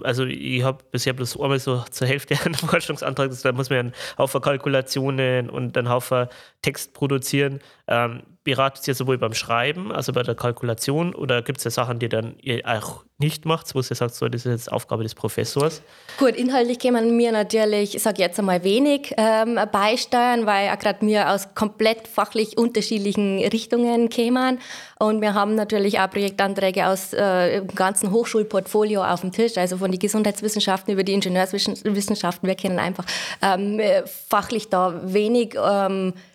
also 0.02 0.24
ich 0.24 0.62
habe 0.62 0.82
bisher 0.90 1.12
bloß 1.12 1.38
einmal 1.40 1.58
so 1.58 1.84
zur 1.90 2.06
Hälfte 2.06 2.36
einen 2.44 2.54
Forschungsantrag, 2.54 3.30
da 3.42 3.52
muss 3.52 3.70
man 3.70 3.78
einen 3.78 3.92
Haufen 4.18 4.40
Kalkulationen 4.40 5.50
und 5.50 5.76
einen 5.76 5.88
Haufen 5.88 6.26
Text 6.62 6.94
produzieren. 6.94 7.60
Ähm, 7.86 8.22
beratet 8.44 8.88
ihr 8.88 8.94
sowohl 8.94 9.18
beim 9.18 9.34
Schreiben, 9.34 9.92
also 9.92 10.12
bei 10.12 10.22
der 10.22 10.34
Kalkulation, 10.34 11.14
oder 11.14 11.42
gibt 11.42 11.58
es 11.58 11.64
ja 11.64 11.70
Sachen, 11.70 12.00
die 12.00 12.08
dann 12.08 12.34
ihr 12.40 12.62
auch 12.66 13.04
nicht 13.18 13.44
macht, 13.44 13.72
wo 13.74 13.78
ihr 13.78 13.84
sagt, 13.84 14.14
so, 14.14 14.28
das 14.28 14.44
ist 14.44 14.50
jetzt 14.50 14.72
Aufgabe 14.72 15.04
des 15.04 15.14
Professors? 15.14 15.80
Gut, 16.18 16.34
inhaltlich 16.34 16.80
kann 16.80 16.94
man 16.94 17.16
mir 17.16 17.30
natürlich, 17.30 17.94
ich 17.94 18.02
sage 18.02 18.20
jetzt 18.20 18.40
einmal 18.40 18.64
wenig, 18.64 19.14
ähm, 19.16 19.60
beisteuern, 19.70 20.44
weil 20.44 20.76
gerade 20.76 21.04
mir 21.04 21.30
aus 21.30 21.54
komplett 21.54 22.08
fachlich 22.08 22.58
unterschiedlichen 22.58 23.38
Richtungen 23.38 24.08
kämen. 24.08 24.58
Und 24.98 25.20
wir 25.20 25.34
haben 25.34 25.54
natürlich 25.54 26.00
auch 26.00 26.10
Projektanträge 26.10 26.88
aus 26.88 27.12
äh, 27.12 27.60
dem 27.60 27.68
ganzen 27.68 28.10
Hochschulportfolio 28.10 29.04
auf 29.04 29.20
dem 29.20 29.30
Tisch, 29.30 29.56
also 29.56 29.76
von 29.76 29.92
den 29.92 30.00
Gesundheitswissenschaften 30.00 30.92
über 30.92 31.04
die 31.04 31.12
Ingenieurswissenschaften. 31.12 32.48
Wir 32.48 32.56
kennen 32.56 32.80
einfach 32.80 33.04
ähm, 33.40 33.80
fachlich 34.04 34.68
da 34.68 35.00
wenig. 35.04 35.54
Ähm, 35.56 36.14
äh, 36.16 36.31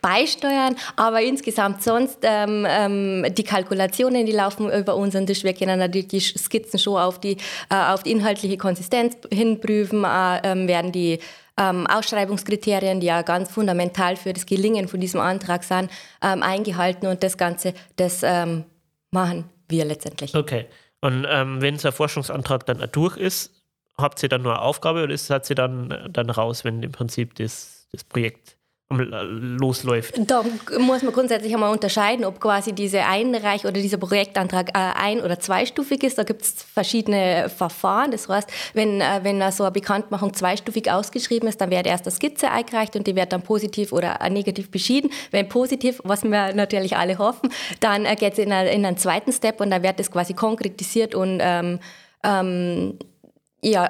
beisteuern, 0.00 0.76
aber 0.94 1.22
insgesamt 1.22 1.82
sonst 1.82 2.18
ähm, 2.22 2.64
ähm, 2.68 3.26
die 3.34 3.42
Kalkulationen, 3.42 4.24
die 4.24 4.32
laufen 4.32 4.70
über 4.70 4.94
unseren 4.94 5.26
Tisch. 5.26 5.42
Wir 5.42 5.54
können 5.54 5.78
natürlich 5.78 6.08
die 6.08 6.20
Skizzen 6.20 6.78
schon 6.78 6.96
auf 6.96 7.18
die, 7.18 7.36
äh, 7.68 7.74
auf 7.74 8.04
die 8.04 8.12
inhaltliche 8.12 8.58
Konsistenz 8.58 9.16
hinprüfen, 9.32 10.04
äh, 10.04 10.40
ähm, 10.44 10.68
werden 10.68 10.92
die 10.92 11.18
ähm, 11.58 11.86
Ausschreibungskriterien, 11.88 13.00
die 13.00 13.06
ja 13.06 13.22
ganz 13.22 13.50
fundamental 13.50 14.14
für 14.14 14.32
das 14.32 14.46
Gelingen 14.46 14.86
von 14.86 15.00
diesem 15.00 15.20
Antrag 15.20 15.64
sind, 15.64 15.90
ähm, 16.22 16.42
eingehalten 16.42 17.08
und 17.08 17.24
das 17.24 17.36
Ganze, 17.36 17.74
das 17.96 18.22
ähm, 18.22 18.64
machen 19.10 19.50
wir 19.68 19.84
letztendlich. 19.84 20.34
Okay. 20.34 20.66
Und 21.00 21.24
wenn 21.24 21.78
so 21.78 21.88
ein 21.88 21.94
Forschungsantrag 21.94 22.66
dann 22.66 22.84
durch 22.90 23.16
ist, 23.16 23.52
habt 23.96 24.20
ihr 24.22 24.28
dann 24.28 24.42
nur 24.42 24.54
eine 24.54 24.62
Aufgabe 24.62 25.04
oder 25.04 25.12
ist, 25.12 25.30
hat 25.30 25.44
sie 25.46 25.54
dann, 25.54 26.08
dann 26.10 26.30
raus, 26.30 26.64
wenn 26.64 26.82
im 26.82 26.90
Prinzip 26.90 27.34
das, 27.36 27.86
das 27.92 28.02
Projekt 28.02 28.55
losläuft. 28.88 30.14
Da 30.30 30.44
muss 30.78 31.02
man 31.02 31.12
grundsätzlich 31.12 31.52
einmal 31.52 31.72
unterscheiden, 31.72 32.24
ob 32.24 32.38
quasi 32.38 32.72
diese 32.72 33.00
Einreich- 33.00 33.64
oder 33.64 33.72
dieser 33.72 33.96
Projektantrag 33.96 34.68
äh, 34.68 34.72
ein- 34.74 35.20
oder 35.22 35.40
zweistufig 35.40 36.04
ist. 36.04 36.18
Da 36.18 36.22
gibt 36.22 36.42
es 36.42 36.62
verschiedene 36.62 37.48
Verfahren. 37.48 38.12
Das 38.12 38.28
heißt, 38.28 38.48
wenn, 38.74 39.00
äh, 39.00 39.20
wenn 39.22 39.42
so 39.50 39.64
eine 39.64 39.72
Bekanntmachung 39.72 40.34
zweistufig 40.34 40.88
ausgeschrieben 40.88 41.48
ist, 41.48 41.60
dann 41.60 41.70
wird 41.70 41.86
erst 41.86 42.06
eine 42.06 42.14
Skizze 42.14 42.48
eingereicht 42.52 42.94
und 42.94 43.08
die 43.08 43.16
wird 43.16 43.32
dann 43.32 43.42
positiv 43.42 43.92
oder 43.92 44.18
negativ 44.30 44.70
beschieden. 44.70 45.10
Wenn 45.32 45.48
positiv, 45.48 46.00
was 46.04 46.22
wir 46.22 46.54
natürlich 46.54 46.96
alle 46.96 47.18
hoffen, 47.18 47.50
dann 47.80 48.04
äh, 48.04 48.14
geht 48.14 48.34
es 48.34 48.38
in, 48.38 48.52
in, 48.52 48.86
einen 48.86 48.96
zweiten 48.96 49.32
Step 49.32 49.60
und 49.60 49.70
da 49.70 49.82
wird 49.82 49.98
das 49.98 50.12
quasi 50.12 50.32
konkretisiert 50.34 51.16
und 51.16 51.40
ähm, 51.42 51.80
ähm, 52.22 52.98
ja, 53.62 53.88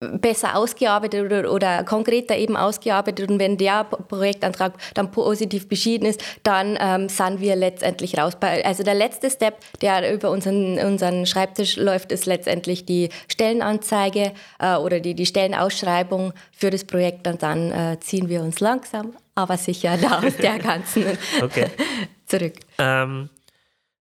besser 0.00 0.56
ausgearbeitet 0.56 1.24
oder, 1.24 1.52
oder, 1.52 1.82
konkreter 1.82 2.36
eben 2.36 2.56
ausgearbeitet 2.56 3.30
und 3.30 3.40
wenn 3.40 3.56
der 3.56 3.84
Projektantrag 3.84 4.74
dann 4.94 5.10
positiv 5.10 5.68
beschieden 5.68 6.06
ist, 6.06 6.22
dann 6.44 6.78
ähm, 6.80 7.08
sind 7.08 7.40
wir 7.40 7.56
letztendlich 7.56 8.16
raus. 8.16 8.34
Also 8.40 8.84
der 8.84 8.94
letzte 8.94 9.28
Step, 9.28 9.56
der 9.80 10.12
über 10.14 10.30
unseren, 10.30 10.78
unseren 10.78 11.26
Schreibtisch 11.26 11.76
läuft, 11.76 12.12
ist 12.12 12.26
letztendlich 12.26 12.86
die 12.86 13.08
Stellenanzeige 13.26 14.32
äh, 14.60 14.76
oder 14.76 15.00
die, 15.00 15.14
die 15.14 15.26
Stellenausschreibung 15.26 16.32
für 16.52 16.70
das 16.70 16.84
Projekt 16.84 17.26
und 17.26 17.42
dann 17.42 17.72
äh, 17.72 17.98
ziehen 17.98 18.28
wir 18.28 18.42
uns 18.42 18.60
langsam, 18.60 19.14
aber 19.34 19.56
sicher 19.56 19.96
da 20.00 20.20
aus 20.20 20.36
der 20.36 20.60
ganzen 20.60 21.04
zurück. 22.26 22.54
Ähm, 22.78 23.30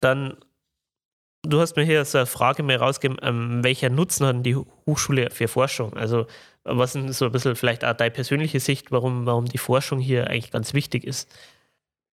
dann 0.02 0.38
Du 1.44 1.60
hast 1.62 1.76
mir 1.78 1.84
hier 1.84 2.04
so 2.04 2.18
eine 2.18 2.28
Frage 2.28 2.64
mehr 2.64 2.82
rausgegeben, 2.82 3.18
ähm, 3.24 3.64
welcher 3.64 3.90
Nutzen 3.90 4.26
hat 4.26 4.46
die 4.46 4.58
Hochschule 4.86 5.30
für 5.32 5.48
Forschung? 5.48 5.96
Also 5.96 6.28
was 6.64 6.96
ist 6.96 7.18
so 7.18 7.26
ein 7.26 7.32
bisschen 7.32 7.56
vielleicht 7.56 7.86
auch 7.86 7.94
deine 7.94 8.12
persönliche 8.12 8.60
Sicht, 8.60 8.92
warum, 8.92 9.26
warum 9.26 9.46
die 9.46 9.58
Forschung 9.58 10.00
hier 10.00 10.28
eigentlich 10.28 10.52
ganz 10.52 10.74
wichtig 10.74 11.06
ist? 11.06 11.30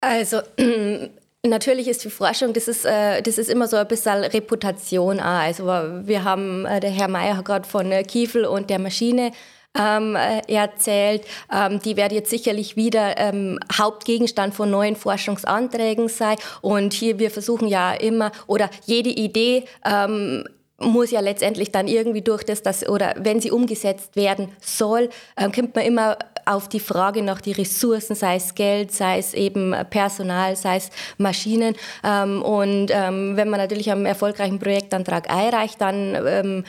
Also 0.00 0.40
Natürlich 1.46 1.88
ist 1.88 2.02
die 2.02 2.10
Forschung, 2.10 2.54
das 2.54 2.68
ist, 2.68 2.86
äh, 2.86 3.20
das 3.20 3.36
ist 3.36 3.50
immer 3.50 3.68
so 3.68 3.76
ein 3.76 3.86
bisschen 3.86 4.24
Reputation. 4.24 5.20
Auch. 5.20 5.24
Also 5.24 5.66
wir 5.66 6.24
haben, 6.24 6.64
äh, 6.64 6.80
der 6.80 6.90
Herr 6.90 7.08
Mayer 7.08 7.36
hat 7.36 7.44
gerade 7.44 7.68
von 7.68 7.92
äh, 7.92 8.02
Kiefel 8.02 8.46
und 8.46 8.70
der 8.70 8.78
Maschine 8.78 9.30
ähm, 9.78 10.16
äh, 10.16 10.40
erzählt. 10.52 11.24
Ähm, 11.52 11.80
die 11.80 11.96
wird 11.96 12.12
jetzt 12.12 12.30
sicherlich 12.30 12.76
wieder 12.76 13.18
ähm, 13.18 13.58
Hauptgegenstand 13.72 14.54
von 14.54 14.70
neuen 14.70 14.96
Forschungsanträgen 14.96 16.08
sein. 16.08 16.36
Und 16.60 16.92
hier, 16.92 17.18
wir 17.18 17.30
versuchen 17.30 17.68
ja 17.68 17.92
immer, 17.92 18.32
oder 18.46 18.70
jede 18.86 19.10
Idee 19.10 19.64
ähm, 19.84 20.44
muss 20.78 21.10
ja 21.10 21.20
letztendlich 21.20 21.70
dann 21.70 21.88
irgendwie 21.88 22.22
durch 22.22 22.42
das, 22.44 22.62
das 22.62 22.88
oder 22.88 23.14
wenn 23.18 23.40
sie 23.40 23.50
umgesetzt 23.50 24.16
werden 24.16 24.48
soll, 24.60 25.08
ähm, 25.36 25.52
kommt 25.52 25.74
man 25.74 25.84
immer 25.84 26.18
auf 26.46 26.68
die 26.68 26.80
Frage 26.80 27.22
nach 27.22 27.40
die 27.40 27.52
Ressourcen, 27.52 28.14
sei 28.14 28.36
es 28.36 28.54
Geld, 28.54 28.92
sei 28.92 29.18
es 29.18 29.34
eben 29.34 29.74
Personal, 29.88 30.56
sei 30.56 30.76
es 30.76 30.90
Maschinen. 31.16 31.74
Ähm, 32.02 32.42
und 32.42 32.90
ähm, 32.90 33.36
wenn 33.36 33.48
man 33.48 33.60
natürlich 33.60 33.90
einen 33.90 34.04
erfolgreichen 34.04 34.58
Projektantrag 34.58 35.30
einreicht, 35.30 35.80
dann 35.80 36.16
ähm, 36.26 36.64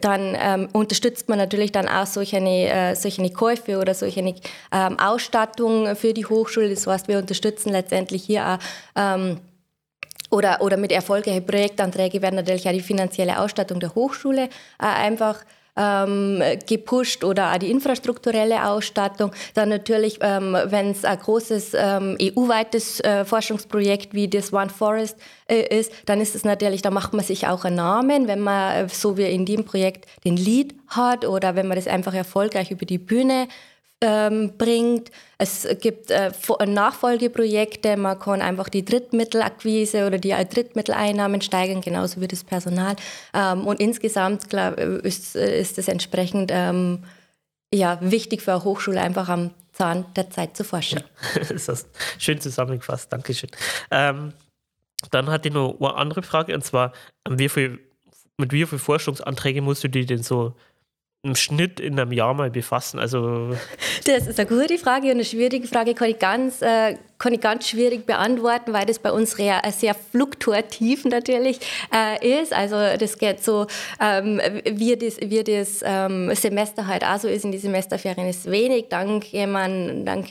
dann 0.00 0.36
ähm, 0.40 0.68
unterstützt 0.72 1.28
man 1.28 1.38
natürlich 1.38 1.72
dann 1.72 1.88
auch 1.88 2.06
solche, 2.06 2.38
äh, 2.38 2.94
solche 2.94 3.28
Käufe 3.30 3.78
oder 3.78 3.94
solche 3.94 4.20
ähm, 4.20 4.98
Ausstattung 4.98 5.94
für 5.96 6.14
die 6.14 6.26
Hochschule. 6.26 6.70
Das 6.70 6.86
heißt, 6.86 7.08
wir 7.08 7.18
unterstützen 7.18 7.70
letztendlich 7.70 8.24
hier 8.24 8.46
auch 8.46 8.58
ähm, 8.96 9.38
oder, 10.30 10.62
oder 10.62 10.78
mit 10.78 10.92
erfolgreichen 10.92 11.44
Projektanträgen 11.44 12.22
werden 12.22 12.36
natürlich 12.36 12.66
auch 12.66 12.72
die 12.72 12.80
finanzielle 12.80 13.38
Ausstattung 13.38 13.80
der 13.80 13.94
Hochschule 13.94 14.44
äh, 14.44 14.48
einfach 14.78 15.44
ähm, 15.76 16.42
gepusht 16.66 17.24
oder 17.24 17.52
auch 17.52 17.58
die 17.58 17.70
infrastrukturelle 17.70 18.68
Ausstattung. 18.68 19.32
Dann 19.54 19.68
natürlich, 19.68 20.18
ähm, 20.20 20.56
wenn 20.66 20.90
es 20.90 21.04
ein 21.04 21.18
großes 21.18 21.74
ähm, 21.74 22.16
EU-weites 22.20 23.00
äh, 23.00 23.24
Forschungsprojekt 23.24 24.14
wie 24.14 24.28
das 24.28 24.52
One 24.52 24.70
Forest 24.70 25.16
äh, 25.48 25.78
ist, 25.78 25.92
dann 26.06 26.20
ist 26.20 26.34
es 26.34 26.44
natürlich, 26.44 26.82
da 26.82 26.90
macht 26.90 27.14
man 27.14 27.24
sich 27.24 27.46
auch 27.46 27.64
einen 27.64 27.76
Namen, 27.76 28.28
wenn 28.28 28.40
man 28.40 28.84
äh, 28.84 28.88
so 28.88 29.16
wie 29.16 29.24
in 29.24 29.46
dem 29.46 29.64
Projekt 29.64 30.06
den 30.24 30.36
Lead 30.36 30.74
hat 30.88 31.24
oder 31.26 31.56
wenn 31.56 31.68
man 31.68 31.76
das 31.76 31.86
einfach 31.86 32.14
erfolgreich 32.14 32.70
über 32.70 32.84
die 32.84 32.98
Bühne 32.98 33.48
ähm, 34.02 34.58
bringt. 34.58 35.10
Es 35.38 35.66
gibt 35.80 36.10
äh, 36.10 36.30
Nachfolgeprojekte, 36.66 37.96
man 37.96 38.18
kann 38.18 38.42
einfach 38.42 38.68
die 38.68 38.84
Drittmittelakquise 38.84 40.06
oder 40.06 40.18
die 40.18 40.30
Drittmitteleinnahmen 40.30 41.40
steigern, 41.40 41.80
genauso 41.80 42.20
wie 42.20 42.28
das 42.28 42.44
Personal. 42.44 42.96
Ähm, 43.32 43.66
und 43.66 43.80
insgesamt 43.80 44.50
glaub, 44.50 44.78
ist, 44.78 45.36
ist 45.36 45.78
es 45.78 45.88
entsprechend 45.88 46.50
ähm, 46.52 47.04
ja, 47.72 47.98
wichtig 48.02 48.42
für 48.42 48.52
eine 48.52 48.64
Hochschule, 48.64 49.00
einfach 49.00 49.28
am 49.28 49.52
Zahn 49.72 50.04
der 50.14 50.30
Zeit 50.30 50.56
zu 50.56 50.64
forschen. 50.64 51.02
Das 51.48 51.68
hast 51.68 51.88
schön 52.18 52.40
zusammengefasst, 52.40 53.12
Dankeschön. 53.12 53.50
Ähm, 53.90 54.34
dann 55.10 55.30
hatte 55.30 55.48
ich 55.48 55.54
noch 55.54 55.76
eine 55.80 55.94
andere 55.94 56.22
Frage, 56.22 56.54
und 56.54 56.64
zwar, 56.64 56.92
wie 57.28 57.48
viel, 57.48 57.80
mit 58.36 58.52
wie 58.52 58.66
vielen 58.66 58.78
Forschungsanträgen 58.78 59.64
musst 59.64 59.82
du 59.82 59.88
dir 59.88 60.06
denn 60.06 60.22
so 60.22 60.54
im 61.24 61.36
Schnitt 61.36 61.78
in 61.78 61.98
einem 61.98 62.10
Jahr 62.10 62.34
mal 62.34 62.50
befassen? 62.50 62.98
Also 62.98 63.50
das 64.04 64.26
ist 64.26 64.40
eine 64.40 64.48
gute 64.48 64.76
Frage 64.76 65.06
und 65.06 65.12
eine 65.12 65.24
schwierige 65.24 65.68
Frage 65.68 65.94
kann 65.94 66.10
ich 66.10 66.18
ganz, 66.18 66.60
äh, 66.62 66.96
kann 67.18 67.32
ich 67.32 67.40
ganz 67.40 67.68
schwierig 67.68 68.06
beantworten, 68.06 68.72
weil 68.72 68.86
das 68.86 68.98
bei 68.98 69.12
uns 69.12 69.32
sehr, 69.32 69.62
sehr 69.70 69.94
fluktuativ 69.94 71.04
natürlich 71.04 71.60
äh, 71.94 72.42
ist. 72.42 72.52
Also 72.52 72.76
das 72.98 73.18
geht 73.18 73.42
so, 73.42 73.68
ähm, 74.00 74.40
wie 74.68 74.96
das, 74.96 75.18
wie 75.20 75.44
das 75.44 75.84
ähm, 75.84 76.34
Semester 76.34 76.88
halt 76.88 77.04
auch 77.04 77.18
so 77.18 77.28
ist, 77.28 77.44
in 77.44 77.52
die 77.52 77.58
Semesterferien 77.58 78.28
ist 78.28 78.50
wenig, 78.50 78.86
dann 78.88 79.20
kann 79.20 79.50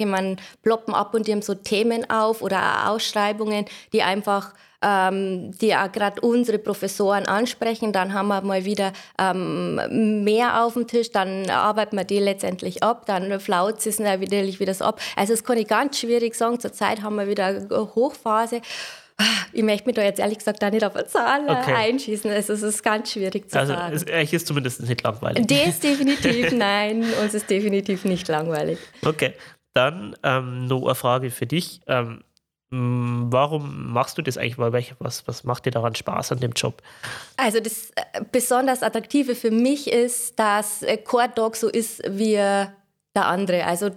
man, 0.09 0.37
ploppen 0.61 0.93
ab 0.93 1.13
und 1.13 1.25
die 1.27 1.41
so 1.41 1.55
Themen 1.55 2.09
auf 2.09 2.41
oder 2.41 2.59
auch 2.59 2.95
Ausschreibungen, 2.95 3.65
die 3.93 4.03
einfach 4.03 4.53
ähm, 4.81 5.51
die 5.59 5.75
auch 5.75 5.91
gerade 5.91 6.21
unsere 6.21 6.57
Professoren 6.57 7.25
ansprechen. 7.25 7.93
Dann 7.93 8.13
haben 8.13 8.27
wir 8.27 8.41
mal 8.41 8.65
wieder 8.65 8.93
ähm, 9.19 10.23
mehr 10.23 10.63
auf 10.63 10.73
dem 10.73 10.87
Tisch, 10.87 11.11
dann 11.11 11.49
arbeiten 11.49 11.97
wir 11.97 12.03
die 12.03 12.19
letztendlich 12.19 12.83
ab, 12.83 13.05
dann 13.05 13.39
flaut 13.39 13.85
es 13.85 13.99
wieder, 13.99 14.19
wieder 14.19 14.85
ab. 14.85 14.99
Also 15.15 15.33
das 15.33 15.43
kann 15.43 15.57
ich 15.57 15.67
ganz 15.67 15.99
schwierig 15.99 16.35
sagen. 16.35 16.59
Zurzeit 16.59 17.01
haben 17.01 17.15
wir 17.15 17.27
wieder 17.27 17.45
eine 17.45 17.95
Hochphase. 17.95 18.61
Ich 19.53 19.63
möchte 19.63 19.85
mich 19.85 19.95
da 19.95 20.01
jetzt 20.01 20.19
ehrlich 20.19 20.39
gesagt 20.39 20.63
auch 20.63 20.71
nicht 20.71 20.83
auf 20.83 20.95
eine 20.95 21.05
Zahl 21.05 21.43
okay. 21.43 21.73
einschießen. 21.73 22.31
Also 22.31 22.53
es 22.53 22.63
ist 22.63 22.83
ganz 22.83 23.11
schwierig 23.11 23.49
zu 23.49 23.59
also, 23.59 23.73
sagen. 23.73 23.93
Also 23.93 24.35
ist 24.35 24.47
zumindest 24.47 24.81
nicht 24.81 25.03
langweilig. 25.03 25.45
Das 25.47 25.67
ist 25.67 25.83
definitiv, 25.83 26.51
nein, 26.53 27.05
uns 27.21 27.33
ist 27.33 27.49
definitiv 27.49 28.05
nicht 28.05 28.27
langweilig. 28.27 28.79
Okay, 29.05 29.33
dann 29.73 30.15
ähm, 30.23 30.65
noch 30.65 30.85
eine 30.85 30.95
Frage 30.95 31.29
für 31.29 31.45
dich. 31.45 31.81
Ähm, 31.87 32.07
hm, 32.07 32.23
warum 32.71 33.91
machst 33.91 34.17
du 34.17 34.21
das 34.21 34.37
eigentlich? 34.37 34.95
Was, 34.99 35.27
was 35.27 35.43
macht 35.43 35.65
dir 35.65 35.71
daran 35.71 35.93
Spaß 35.93 36.31
an 36.31 36.39
dem 36.39 36.53
Job? 36.53 36.81
Also 37.35 37.59
das 37.59 37.91
äh, 37.95 38.21
besonders 38.31 38.81
Attraktive 38.81 39.35
für 39.35 39.51
mich 39.51 39.91
ist, 39.91 40.39
dass 40.39 40.81
äh, 40.81 40.97
Core 40.97 41.29
Dog 41.35 41.57
so 41.57 41.67
ist 41.67 42.01
wie 42.07 42.33
der 42.33 42.73
andere. 43.15 43.65
Also 43.65 43.87
äh, 43.87 43.91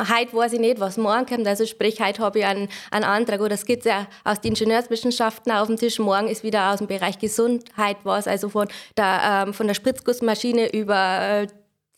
heute 0.00 0.34
weiß 0.34 0.54
ich 0.54 0.60
nicht, 0.60 0.80
was 0.80 0.96
morgen 0.96 1.26
kommt. 1.26 1.46
Also 1.46 1.66
sprich, 1.66 2.00
heute 2.00 2.22
habe 2.22 2.38
ich 2.38 2.46
einen, 2.46 2.68
einen 2.90 3.04
Antrag 3.04 3.40
oder 3.40 3.56
ja 3.84 4.06
aus 4.24 4.40
den 4.40 4.52
Ingenieurswissenschaften 4.52 5.52
auf 5.52 5.66
dem 5.66 5.76
Tisch. 5.76 5.98
Morgen 5.98 6.28
ist 6.28 6.42
wieder 6.42 6.72
aus 6.72 6.78
dem 6.78 6.86
Bereich 6.86 7.18
Gesundheit 7.18 7.98
was, 8.04 8.26
also 8.26 8.48
von 8.48 8.68
der, 8.96 9.44
ähm, 9.46 9.54
von 9.54 9.66
der 9.66 9.74
Spritzgussmaschine 9.74 10.72
über 10.72 11.46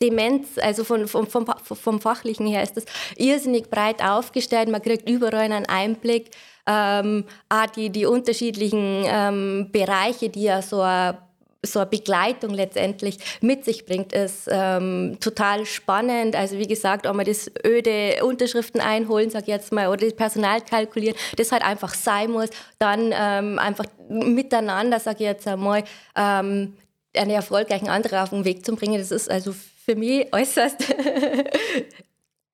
Demenz, 0.01 0.57
also 0.57 0.83
von, 0.83 1.07
vom, 1.07 1.27
vom, 1.27 1.45
vom 1.63 2.01
Fachlichen 2.01 2.45
her 2.45 2.61
ist 2.61 2.77
das 2.77 2.85
irrsinnig 3.15 3.69
breit 3.69 4.03
aufgestellt. 4.03 4.69
Man 4.69 4.81
kriegt 4.81 5.09
überall 5.09 5.51
einen 5.51 5.65
Einblick. 5.65 6.31
Ähm, 6.67 7.25
auch 7.49 7.65
die, 7.67 7.89
die 7.89 8.05
unterschiedlichen 8.05 9.05
ähm, 9.07 9.69
Bereiche, 9.71 10.29
die 10.29 10.43
ja 10.43 10.61
so 10.61 10.81
eine, 10.81 11.17
so 11.65 11.79
eine 11.79 11.89
Begleitung 11.89 12.53
letztendlich 12.53 13.17
mit 13.41 13.65
sich 13.65 13.85
bringt, 13.85 14.13
ist 14.13 14.47
ähm, 14.51 15.17
total 15.19 15.65
spannend. 15.65 16.35
Also 16.35 16.59
wie 16.59 16.67
gesagt, 16.67 17.07
einmal 17.07 17.25
das 17.25 17.49
öde 17.65 18.23
Unterschriften 18.23 18.81
einholen, 18.81 19.31
sag 19.31 19.43
ich 19.43 19.47
jetzt 19.47 19.71
mal, 19.71 19.87
oder 19.87 20.05
das 20.05 20.15
Personal 20.15 20.61
kalkulieren, 20.61 21.17
das 21.37 21.51
halt 21.51 21.63
einfach 21.63 21.95
sein 21.95 22.31
muss. 22.31 22.49
Dann 22.77 23.13
ähm, 23.17 23.57
einfach 23.57 23.85
miteinander, 24.09 24.99
sag 24.99 25.15
ich 25.15 25.25
jetzt 25.25 25.47
einmal, 25.47 25.85
ähm, 26.15 26.73
einen 27.15 27.31
erfolgreichen 27.31 27.87
Antrag 27.87 28.23
auf 28.23 28.29
den 28.29 28.45
Weg 28.45 28.63
zu 28.63 28.75
bringen. 28.75 28.99
Das 28.99 29.11
ist 29.11 29.31
also 29.31 29.55
für 29.89 29.95
mich 29.95 30.31
äußerst 30.33 30.83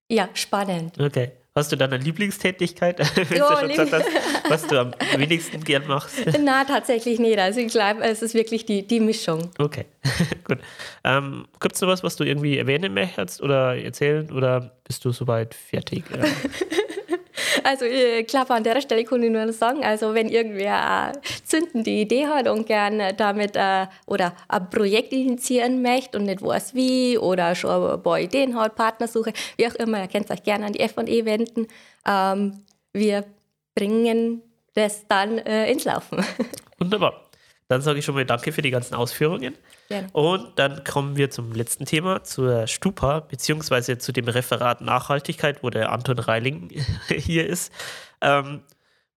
ja, 0.09 0.29
spannend. 0.33 0.99
Okay. 0.99 1.31
Hast 1.55 1.71
du 1.71 1.75
dann 1.75 1.93
eine 1.93 2.03
Lieblingstätigkeit, 2.03 2.97
wenn 3.15 3.37
ja, 3.37 3.47
du 3.47 3.59
schon 3.59 3.69
gesagt 3.69 3.93
hast, 3.93 4.49
was 4.49 4.67
du 4.67 4.79
am 4.79 4.93
wenigsten 5.17 5.63
gern 5.63 5.85
machst? 5.85 6.25
Nein, 6.39 6.65
tatsächlich 6.65 7.19
nicht. 7.19 7.37
Also 7.37 7.59
ich 7.59 7.71
glaube, 7.71 8.01
es 8.01 8.23
ist 8.23 8.33
wirklich 8.33 8.65
die, 8.65 8.87
die 8.87 8.99
Mischung. 8.99 9.51
Okay, 9.59 9.85
gut. 10.45 10.57
Ähm, 11.03 11.45
Gibt 11.59 11.75
es 11.75 11.81
noch 11.81 11.89
was, 11.89 12.03
was 12.03 12.15
du 12.15 12.23
irgendwie 12.23 12.57
erwähnen 12.57 12.95
möchtest 12.95 13.39
oder 13.39 13.77
erzählen 13.77 14.31
oder 14.31 14.71
bist 14.83 15.05
du 15.05 15.11
soweit 15.11 15.53
fertig? 15.53 16.05
Also 17.63 17.85
ich 17.85 18.27
glaube, 18.27 18.53
an 18.53 18.63
der 18.63 18.81
Stelle 18.81 19.03
kann 19.03 19.23
ich 19.23 19.29
nur 19.29 19.51
sagen, 19.53 19.83
also 19.83 20.13
wenn 20.13 20.29
irgendwer 20.29 21.07
eine 21.07 21.21
zündende 21.43 21.89
Idee 21.89 22.27
hat 22.27 22.47
und 22.47 22.65
gerne 22.65 23.13
damit 23.13 23.55
äh, 23.55 23.87
oder 24.05 24.33
ein 24.47 24.69
Projekt 24.69 25.13
initiieren 25.13 25.81
möchte 25.81 26.17
und 26.17 26.25
nicht 26.25 26.41
weiß 26.41 26.73
wie 26.73 27.17
oder 27.17 27.55
schon 27.55 27.91
ein 27.91 28.01
paar 28.01 28.19
Ideen 28.19 28.55
hat, 28.55 28.75
Partnersuche, 28.75 29.33
wie 29.57 29.67
auch 29.67 29.75
immer, 29.75 30.01
ihr 30.01 30.07
könnt 30.07 30.31
euch 30.31 30.43
gerne 30.43 30.65
an 30.65 30.73
die 30.73 30.79
F&E 30.79 31.25
wenden. 31.25 31.67
Ähm, 32.07 32.63
wir 32.93 33.25
bringen 33.75 34.41
das 34.73 35.07
dann 35.07 35.37
äh, 35.39 35.71
ins 35.71 35.85
Laufen. 35.85 36.23
Wunderbar. 36.79 37.22
Dann 37.73 37.81
sage 37.81 37.97
ich 37.97 38.05
schon 38.05 38.13
mal 38.13 38.23
Danke 38.23 38.51
für 38.51 38.61
die 38.61 38.69
ganzen 38.69 38.93
Ausführungen. 38.93 39.55
Gerne. 39.89 40.07
Und 40.13 40.59
dann 40.59 40.83
kommen 40.83 41.17
wir 41.17 41.31
zum 41.31 41.53
letzten 41.53 41.85
Thema, 41.85 42.23
zur 42.23 42.67
Stupa, 42.67 43.21
beziehungsweise 43.21 43.97
zu 43.97 44.11
dem 44.11 44.27
Referat 44.27 44.81
Nachhaltigkeit, 44.81 45.63
wo 45.63 45.71
der 45.71 45.91
Anton 45.91 46.19
Reiling 46.19 46.69
hier 47.09 47.47
ist. 47.47 47.73
Ähm, 48.21 48.61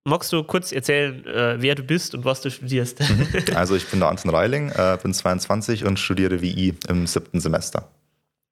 magst 0.05 0.33
du 0.33 0.43
kurz 0.43 0.73
erzählen, 0.73 1.27
äh, 1.27 1.57
wer 1.59 1.75
du 1.75 1.83
bist 1.83 2.15
und 2.15 2.25
was 2.25 2.41
du 2.41 2.51
studierst? 2.51 3.01
Mhm. 3.01 3.29
Also 3.55 3.77
ich 3.77 3.87
bin 3.89 4.01
der 4.01 4.09
Anton 4.09 4.31
Reiling, 4.31 4.71
äh, 4.71 4.97
bin 5.03 5.13
22 5.13 5.85
und 5.85 5.99
studiere 5.99 6.41
WI 6.41 6.75
im 6.89 7.07
siebten 7.07 7.41
Semester. 7.41 7.91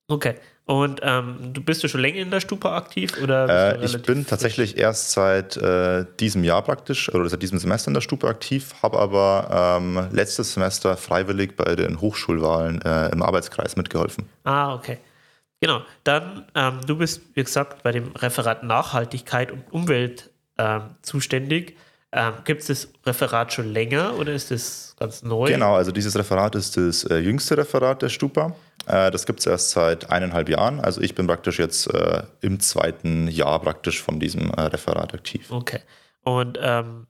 Okay. 0.09 0.35
Und 0.67 1.01
ähm, 1.03 1.53
du 1.53 1.63
bist 1.63 1.85
du 1.85 1.89
schon 1.89 2.01
länger 2.01 2.21
in 2.21 2.31
der 2.31 2.41
Stupa 2.41 2.75
aktiv? 2.75 3.13
Oder 3.23 3.79
äh, 3.79 3.85
ich 3.85 4.01
bin 4.03 4.27
tatsächlich 4.27 4.79
erst 4.79 5.13
seit 5.13 5.59
äh, 5.59 6.07
diesem 6.19 6.43
Jahr 6.43 6.63
praktisch 6.63 7.13
oder 7.13 7.29
seit 7.29 7.43
diesem 7.43 7.59
Semester 7.59 7.89
in 7.89 7.95
der 7.95 8.01
Stupa 8.01 8.29
aktiv, 8.29 8.75
habe 8.83 8.99
aber 8.99 9.79
ähm, 9.79 10.09
letztes 10.11 10.55
Semester 10.55 10.97
freiwillig 10.97 11.57
bei 11.57 11.77
den 11.77 12.01
Hochschulwahlen 12.01 12.81
äh, 12.81 13.09
im 13.11 13.23
Arbeitskreis 13.23 13.77
mitgeholfen. 13.77 14.27
Ah, 14.45 14.75
okay. 14.75 14.99
Genau. 15.61 15.83
Dann, 16.03 16.47
ähm, 16.55 16.81
du 16.87 16.97
bist, 16.97 17.23
wie 17.35 17.45
gesagt, 17.45 17.83
bei 17.83 17.93
dem 17.93 18.13
Referat 18.13 18.63
Nachhaltigkeit 18.63 19.51
und 19.53 19.71
Umwelt 19.71 20.31
ähm, 20.57 20.97
zuständig. 21.03 21.77
Ähm, 22.17 22.35
Gibt 22.45 22.61
es 22.61 22.69
das 22.69 22.89
Referat 23.05 23.53
schon 23.53 23.73
länger 23.73 24.17
oder 24.17 24.33
ist 24.33 24.53
das 24.53 24.95
ganz 24.99 25.23
neu? 25.25 25.49
Genau, 25.49 25.75
also 25.75 25.91
dieses 25.91 26.17
Referat 26.17 26.55
ist 26.55 26.77
das 26.77 27.03
äh, 27.05 27.17
jüngste 27.19 27.57
Referat 27.57 28.03
der 28.03 28.09
Stupa. 28.09 28.55
Äh, 28.87 29.11
das 29.11 29.27
gibt 29.27 29.41
es 29.41 29.47
erst 29.47 29.71
seit 29.71 30.11
eineinhalb 30.11 30.49
Jahren. 30.49 30.79
Also 30.79 31.01
ich 31.01 31.17
bin 31.17 31.27
praktisch 31.27 31.59
jetzt 31.59 31.93
äh, 31.93 32.23
im 32.41 32.61
zweiten 32.61 33.27
Jahr 33.27 33.59
praktisch 33.61 34.01
von 34.01 34.21
diesem 34.21 34.51
äh, 34.51 34.61
Referat 34.61 35.13
aktiv. 35.13 35.51
Okay. 35.51 35.81
Und 36.23 36.57
ähm, 36.63 37.09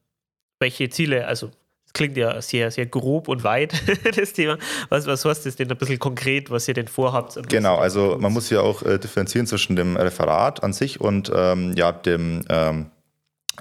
welche 0.58 0.88
Ziele, 0.88 1.26
also 1.26 1.50
klingt 1.92 2.16
ja 2.16 2.40
sehr, 2.40 2.70
sehr 2.70 2.86
grob 2.86 3.28
und 3.28 3.44
weit, 3.44 3.74
das 4.16 4.32
Thema. 4.32 4.56
Was, 4.88 5.06
was 5.06 5.24
heißt 5.24 5.44
das 5.44 5.56
denn 5.56 5.70
ein 5.70 5.76
bisschen 5.76 5.98
konkret, 5.98 6.50
was 6.50 6.66
ihr 6.66 6.74
denn 6.74 6.88
vorhabt? 6.88 7.38
Genau, 7.48 7.76
also 7.76 8.16
man 8.18 8.32
muss 8.32 8.48
ja 8.48 8.62
auch 8.62 8.82
äh, 8.82 8.98
differenzieren 8.98 9.46
zwischen 9.46 9.76
dem 9.76 9.96
Referat 9.96 10.62
an 10.62 10.72
sich 10.72 11.00
und 11.00 11.30
ähm, 11.34 11.74
ja, 11.76 11.92
dem 11.92 12.42
ähm, 12.48 12.80
äh, 12.80 12.93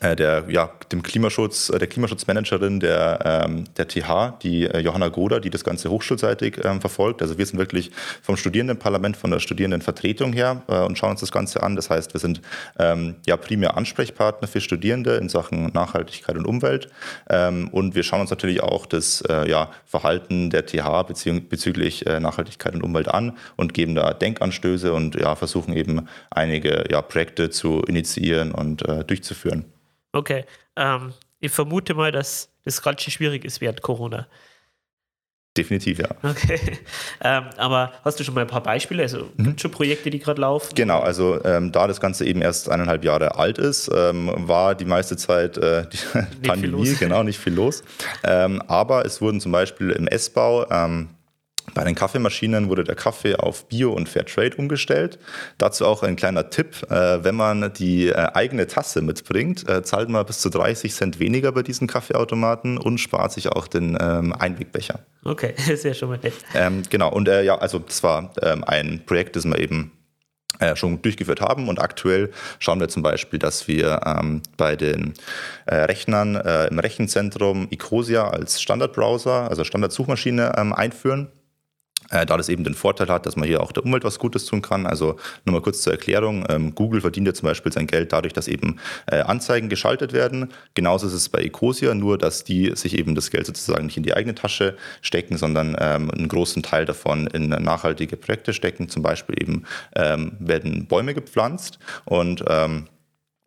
der, 0.02 0.46
ja, 0.50 0.70
dem 0.92 1.04
Klimaschutz, 1.04 1.70
äh, 1.70 1.80
der 1.80 1.88
Klimaschutzmanagerin 1.88 2.80
der, 2.80 3.44
ähm, 3.46 3.66
der 3.78 3.88
TH, 3.88 4.40
die 4.42 4.66
äh, 4.66 4.80
Johanna 4.80 5.10
Goder, 5.10 5.40
die 5.40 5.50
das 5.50 5.64
Ganze 5.64 5.90
hochschulseitig 5.90 6.60
ähm, 6.64 6.82
verfolgt. 6.82 7.22
Also 7.22 7.38
wir 7.38 7.46
sind 7.46 7.60
wirklich 7.60 7.92
vom 8.22 8.38
Studierendenparlament, 8.38 9.18
von 9.18 9.32
der 9.32 9.40
Studierendenvertretung 9.40 10.34
her 10.34 10.64
äh, 10.68 10.80
und 10.80 10.98
schauen 10.98 11.12
uns 11.12 11.20
das 11.20 11.32
Ganze 11.32 11.64
an. 11.64 11.76
Das 11.76 11.90
heißt, 11.90 12.14
wir 12.14 12.20
sind 12.20 12.42
ähm, 12.80 13.16
ja 13.26 13.38
primär 13.38 13.78
Ansprechpartner 13.78 14.48
für 14.48 14.62
Studierende 14.62 15.16
in 15.16 15.30
Sachen 15.30 15.72
Nachhaltigkeit 15.74 16.38
und 16.38 16.46
Umwelt. 16.46 16.90
Ähm, 17.30 17.70
und 17.70 17.96
wir 17.96 18.04
schauen 18.04 18.22
uns 18.22 18.30
natürlich 18.30 18.62
auch 18.62 18.86
das 18.86 19.22
äh, 19.22 19.50
ja, 19.50 19.72
Verhalten 19.86 20.50
der 20.50 20.66
TH 20.66 21.04
bezü 21.08 21.42
bezüglich 21.42 22.06
äh, 22.06 22.20
Nachhaltigkeit 22.20 22.76
und 22.76 22.84
Umwelt 22.84 23.08
an 23.08 23.38
und 23.56 23.74
geben 23.74 23.96
da 23.96 24.14
Denkanstöße 24.14 24.94
und 24.94 25.16
ja, 25.16 25.36
versuchen 25.36 25.76
eben 25.76 26.08
einige 26.30 26.86
ja, 26.92 27.02
Projekte 27.02 27.50
zu 27.50 27.82
initiieren 27.82 28.52
und 28.52 28.84
durchzuführen. 29.08 29.66
Okay. 30.14 30.46
Ähm, 30.76 31.14
ich 31.40 31.52
vermute 31.52 31.94
mal, 31.94 32.12
dass 32.12 32.50
das 32.64 32.82
ganz 32.82 33.02
schön 33.02 33.12
schwierig 33.12 33.44
ist 33.44 33.60
während 33.60 33.82
Corona. 33.82 34.28
Definitiv, 35.56 36.00
ja. 36.00 36.10
Okay. 36.24 36.60
Ähm, 37.26 37.46
aber 37.56 37.94
hast 38.04 38.20
du 38.20 38.24
schon 38.26 38.34
mal 38.34 38.42
ein 38.42 38.48
paar 38.48 38.64
Beispiele? 38.64 39.04
Also 39.04 39.30
mhm. 39.38 39.44
gibt 39.46 39.62
schon 39.62 39.72
Projekte, 39.72 40.10
die 40.10 40.20
gerade 40.20 40.42
laufen? 40.42 40.76
Genau, 40.76 41.00
also 41.00 41.42
ähm, 41.46 41.72
da 41.72 41.88
das 41.88 42.02
Ganze 42.02 42.26
eben 42.26 42.42
erst 42.42 42.70
eineinhalb 42.70 43.06
Jahre 43.06 43.36
alt 43.36 43.58
ist, 43.60 43.90
ähm, 43.96 44.30
war 44.36 44.76
die 44.76 44.84
meiste 44.84 45.16
Zeit 45.16 45.58
äh, 45.58 45.86
die 45.88 46.42
Pandemie, 46.48 46.96
genau, 46.96 47.24
nicht 47.24 47.40
viel 47.40 47.54
los. 47.54 47.82
Ähm, 48.26 48.62
aber 48.68 49.06
es 49.06 49.22
wurden 49.22 49.40
zum 49.40 49.54
Beispiel 49.54 49.92
im 49.92 50.08
S-Bau 50.08 50.70
ähm, 50.70 51.12
bei 51.74 51.84
den 51.84 51.96
Kaffeemaschinen 51.96 52.70
wurde 52.70 52.84
der 52.84 52.96
Kaffee 52.96 53.36
auf 53.36 53.68
Bio 53.68 53.94
und 53.94 54.10
Fairtrade 54.10 54.58
umgestellt. 54.58 55.18
Dazu 55.58 55.86
auch 55.86 56.04
ein 56.04 56.16
kleiner 56.16 56.50
Tipp, 56.50 56.86
äh, 56.90 57.24
wenn 57.24 57.36
man 57.36 57.74
die 57.74 58.10
äh, 58.10 58.14
eigene 58.34 58.68
Tasse 58.68 59.02
mitbringt, 59.02 59.68
äh, 59.70 59.82
zahlt 59.82 60.10
man 60.10 60.26
bis 60.26 60.40
zu 60.40 60.50
30 60.50 60.94
Cent 60.94 61.20
weniger 61.20 61.52
bei 61.52 61.64
diesen 61.64 61.88
Kaffeeautomaten 61.88 62.78
und 62.78 63.00
spart 63.00 63.32
sich 63.32 63.50
auch 63.50 63.68
den 63.68 63.98
ähm, 64.00 64.34
Einwegbecher. 64.34 65.00
Okay, 65.24 65.54
ist 65.70 65.86
ja 65.86 65.94
schon 65.94 66.10
mal 66.10 66.20
nett. 66.22 66.34
Ähm, 66.54 66.84
genau, 66.90 67.12
und 67.12 67.28
ja, 67.28 67.58
also 67.58 67.80
das 67.80 68.04
war 68.04 68.34
ähm, 68.42 68.64
ein 68.66 69.06
Projekt, 69.06 69.36
das 69.36 69.46
wir 69.46 69.58
eben 69.58 69.92
schon 70.76 71.02
durchgeführt 71.02 71.42
haben. 71.42 71.68
Und 71.68 71.82
aktuell 71.82 72.30
schauen 72.60 72.80
wir 72.80 72.88
zum 72.88 73.02
Beispiel, 73.02 73.40
dass 73.40 73.68
wir 73.68 74.02
ähm, 74.06 74.44
bei 74.56 74.76
den 74.76 75.14
äh, 75.66 75.76
Rechnern 75.76 76.36
äh, 76.36 76.68
im 76.68 76.78
Rechenzentrum 76.78 77.68
Ecosia 77.72 78.30
als 78.30 78.62
Standardbrowser, 78.62 79.50
also 79.50 79.64
Standardsuchmaschine 79.64 80.54
ähm, 80.56 80.72
einführen 80.72 81.32
da 82.14 82.38
das 82.38 82.50
eben 82.50 82.64
den 82.64 82.74
Vorteil 82.74 83.08
hat, 83.08 83.26
dass 83.26 83.36
man 83.36 83.48
hier 83.48 83.62
auch 83.62 83.72
der 83.72 83.84
Umwelt 83.84 84.04
was 84.04 84.20
Gutes 84.20 84.46
tun 84.46 84.62
kann. 84.62 84.86
Also 84.86 85.18
nur 85.46 85.54
mal 85.54 85.62
kurz 85.62 85.82
zur 85.82 85.94
Erklärung. 85.94 86.46
Ähm, 86.50 86.76
Google 86.76 87.02
verdient 87.02 87.28
ja 87.28 87.34
zum 87.34 87.48
Beispiel 87.48 87.72
sein 87.72 87.88
Geld 87.88 88.14
dadurch, 88.14 88.34
dass 88.34 88.48
eben 88.48 88.80
äh, 89.08 89.22
Anzeigen 89.22 89.70
geschaltet 89.70 90.14
werden. 90.14 90.50
Genauso 90.74 91.08
ist 91.08 91.14
es 91.14 91.30
bei 91.30 91.40
Ecosia, 91.40 91.94
nur 91.94 92.18
dass 92.18 92.44
die 92.44 92.72
sich 92.76 92.98
eben 92.98 93.16
das 93.16 93.32
Geld 93.32 93.46
sozusagen 93.46 93.86
nicht 93.86 93.98
in 93.98 94.04
die 94.04 94.14
eigene 94.14 94.36
Tasche 94.36 94.78
stecken, 95.02 95.38
sondern 95.38 95.76
ähm, 95.80 96.12
einen 96.12 96.28
großen 96.28 96.64
Teil 96.64 96.86
davon 96.86 97.28
in 97.28 97.50
nachhaltige 97.50 98.18
Projekte 98.18 98.54
stecken. 98.54 98.90
Zum 98.90 99.04
Beispiel 99.04 99.42
eben 99.42 99.64
ähm, 99.96 100.34
werden 100.40 100.86
Bäume 100.88 101.14
gepflanzt 101.14 101.80
und 102.06 102.44
ähm, 102.48 102.86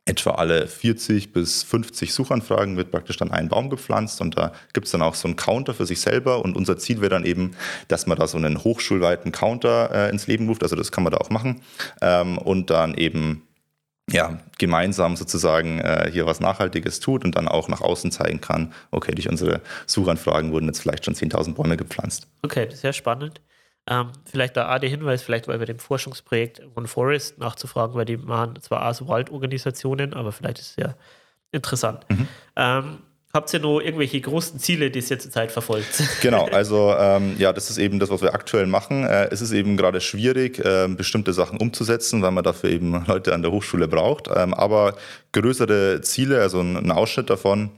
etwa 0.07 0.31
alle 0.31 0.69
40 0.69 1.33
bis 1.33 1.65
50 1.65 2.15
Suchanfragen 2.15 2.77
wird 2.77 2.93
praktisch 2.93 3.17
dann 3.17 3.33
ein 3.33 3.49
Baum 3.49 3.69
gepflanzt 3.69 4.21
und 4.21 4.39
da 4.39 4.53
gibt 4.73 4.87
es 4.87 4.93
dann 4.93 5.03
auch 5.03 5.17
so 5.17 5.27
einen 5.29 5.37
Counter 5.37 5.75
für 5.75 5.85
sich 5.85 6.01
selber 6.01 6.43
und 6.43 6.57
unser 6.57 6.79
Ziel 6.79 7.01
wäre 7.01 7.11
dann 7.11 7.25
eben, 7.25 7.57
dass 7.89 8.07
man 8.07 8.17
da 8.17 8.27
so 8.27 8.39
einen 8.39 8.63
hochschulweiten 8.63 9.33
Counter 9.33 9.91
äh, 9.93 10.11
ins 10.11 10.29
Leben 10.29 10.49
ruft, 10.49 10.63
also 10.63 10.77
das 10.77 10.93
kann 10.93 11.05
man 11.05 11.11
da 11.11 11.19
auch 11.19 11.31
machen 11.31 11.61
ähm, 12.01 12.39
und 12.39 12.71
dann 12.71 12.95
eben 12.95 13.43
ja, 14.09 14.39
gemeinsam 14.59 15.17
sozusagen 15.17 15.81
äh, 15.81 16.09
hier 16.13 16.27
was 16.27 16.39
Nachhaltiges 16.39 17.01
tut 17.01 17.25
und 17.25 17.37
dann 17.37 17.49
auch 17.49 17.69
nach 17.69 17.81
außen 17.81 18.13
zeigen 18.13 18.41
kann, 18.41 18.73
okay, 18.93 19.13
durch 19.13 19.29
unsere 19.29 19.61
Suchanfragen 19.87 20.53
wurden 20.53 20.67
jetzt 20.67 20.81
vielleicht 20.81 21.05
schon 21.05 21.15
10.000 21.15 21.55
Bäume 21.55 21.77
gepflanzt. 21.77 22.29
Okay, 22.43 22.69
sehr 22.73 22.93
spannend. 22.93 23.41
Ähm, 23.89 24.11
vielleicht 24.25 24.57
da 24.57 24.75
auch 24.75 24.79
der 24.79 24.91
Hinweis, 24.91 25.23
vielleicht 25.23 25.47
bei 25.47 25.57
dem 25.65 25.79
Forschungsprojekt 25.79 26.61
One 26.75 26.89
Forest 26.89 27.39
nachzufragen, 27.39 27.95
weil 27.95 28.05
die 28.05 28.17
machen 28.17 28.61
zwar 28.61 28.89
auch 28.89 28.95
so 28.95 29.07
Waldorganisationen, 29.07 30.13
aber 30.15 30.33
vielleicht 30.33 30.59
ist 30.59 30.71
es 30.71 30.77
ja 30.77 30.95
interessant. 31.53 32.05
Mhm. 32.09 32.29
Ähm, 32.57 32.99
Habt 33.37 33.53
ihr 33.53 33.61
noch 33.61 33.81
irgendwelche 33.81 34.19
großen 34.19 34.59
Ziele, 34.59 34.91
die 34.91 35.01
es 35.01 35.11
jetzt 35.11 35.25
zurzeit 35.25 35.53
verfolgt? 35.53 36.03
Genau, 36.23 36.47
also 36.47 36.95
ähm, 36.99 37.37
ja, 37.39 37.53
das 37.53 37.69
ist 37.69 37.77
eben 37.77 37.99
das, 37.99 38.09
was 38.09 38.23
wir 38.23 38.33
aktuell 38.33 38.67
machen. 38.67 39.05
Äh, 39.05 39.29
es 39.31 39.43
ist 39.43 39.53
eben 39.53 39.77
gerade 39.77 40.01
schwierig, 40.01 40.59
äh, 40.59 40.89
bestimmte 40.89 41.35
Sachen 41.35 41.59
umzusetzen, 41.59 42.23
weil 42.23 42.31
man 42.31 42.45
dafür 42.45 42.71
eben 42.71 43.05
Leute 43.07 43.35
an 43.35 43.43
der 43.43 43.53
Hochschule 43.53 43.89
braucht. 43.89 44.31
Ähm, 44.35 44.55
aber 44.55 44.97
größere 45.33 46.01
Ziele, 46.01 46.41
also 46.41 46.61
ein, 46.61 46.79
ein 46.79 46.91
Ausschnitt 46.91 47.29
davon, 47.29 47.69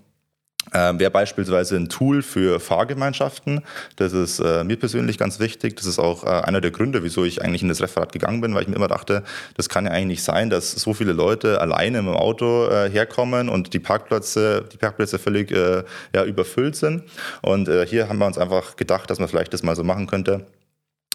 ähm, 0.74 0.98
Wäre 0.98 1.11
beispielsweise 1.11 1.76
ein 1.76 1.88
Tool 1.88 2.22
für 2.22 2.61
Fahrgemeinschaften. 2.61 3.62
Das 3.96 4.12
ist 4.12 4.38
äh, 4.38 4.64
mir 4.64 4.76
persönlich 4.76 5.18
ganz 5.18 5.40
wichtig. 5.40 5.76
Das 5.76 5.87
ist 5.87 5.98
auch 5.98 6.24
äh, 6.24 6.28
einer 6.28 6.61
der 6.61 6.70
Gründe, 6.70 7.02
wieso 7.02 7.24
ich 7.24 7.42
eigentlich 7.42 7.62
in 7.62 7.68
das 7.68 7.81
Referat 7.81 8.12
gegangen 8.12 8.40
bin, 8.40 8.54
weil 8.54 8.62
ich 8.62 8.68
mir 8.68 8.76
immer 8.76 8.88
dachte, 8.88 9.22
das 9.57 9.68
kann 9.68 9.87
ja 9.87 9.92
eigentlich 9.92 10.18
nicht 10.18 10.22
sein, 10.22 10.50
dass 10.50 10.72
so 10.72 10.94
viele 10.94 11.12
Leute 11.12 11.61
alleine 11.61 11.98
im 11.98 12.09
Auto 12.09 12.68
äh, 12.68 12.90
herkommen 12.90 13.48
und 13.48 13.72
die 13.72 13.78
Parkplätze, 13.78 14.64
die 14.72 14.76
Parkplätze 14.76 15.18
völlig 15.18 15.50
äh, 15.50 15.85
ja, 16.14 16.24
überfüllt 16.24 16.76
sind. 16.76 17.04
Und 17.42 17.68
äh, 17.68 17.87
hier 17.87 18.09
haben 18.09 18.18
wir 18.18 18.26
uns 18.26 18.38
einfach 18.38 18.76
gedacht, 18.76 19.11
dass 19.11 19.18
man 19.18 19.28
vielleicht 19.28 19.52
das 19.52 19.62
mal 19.62 19.76
so 19.76 19.85
machen 19.85 20.07
könnte 20.07 20.46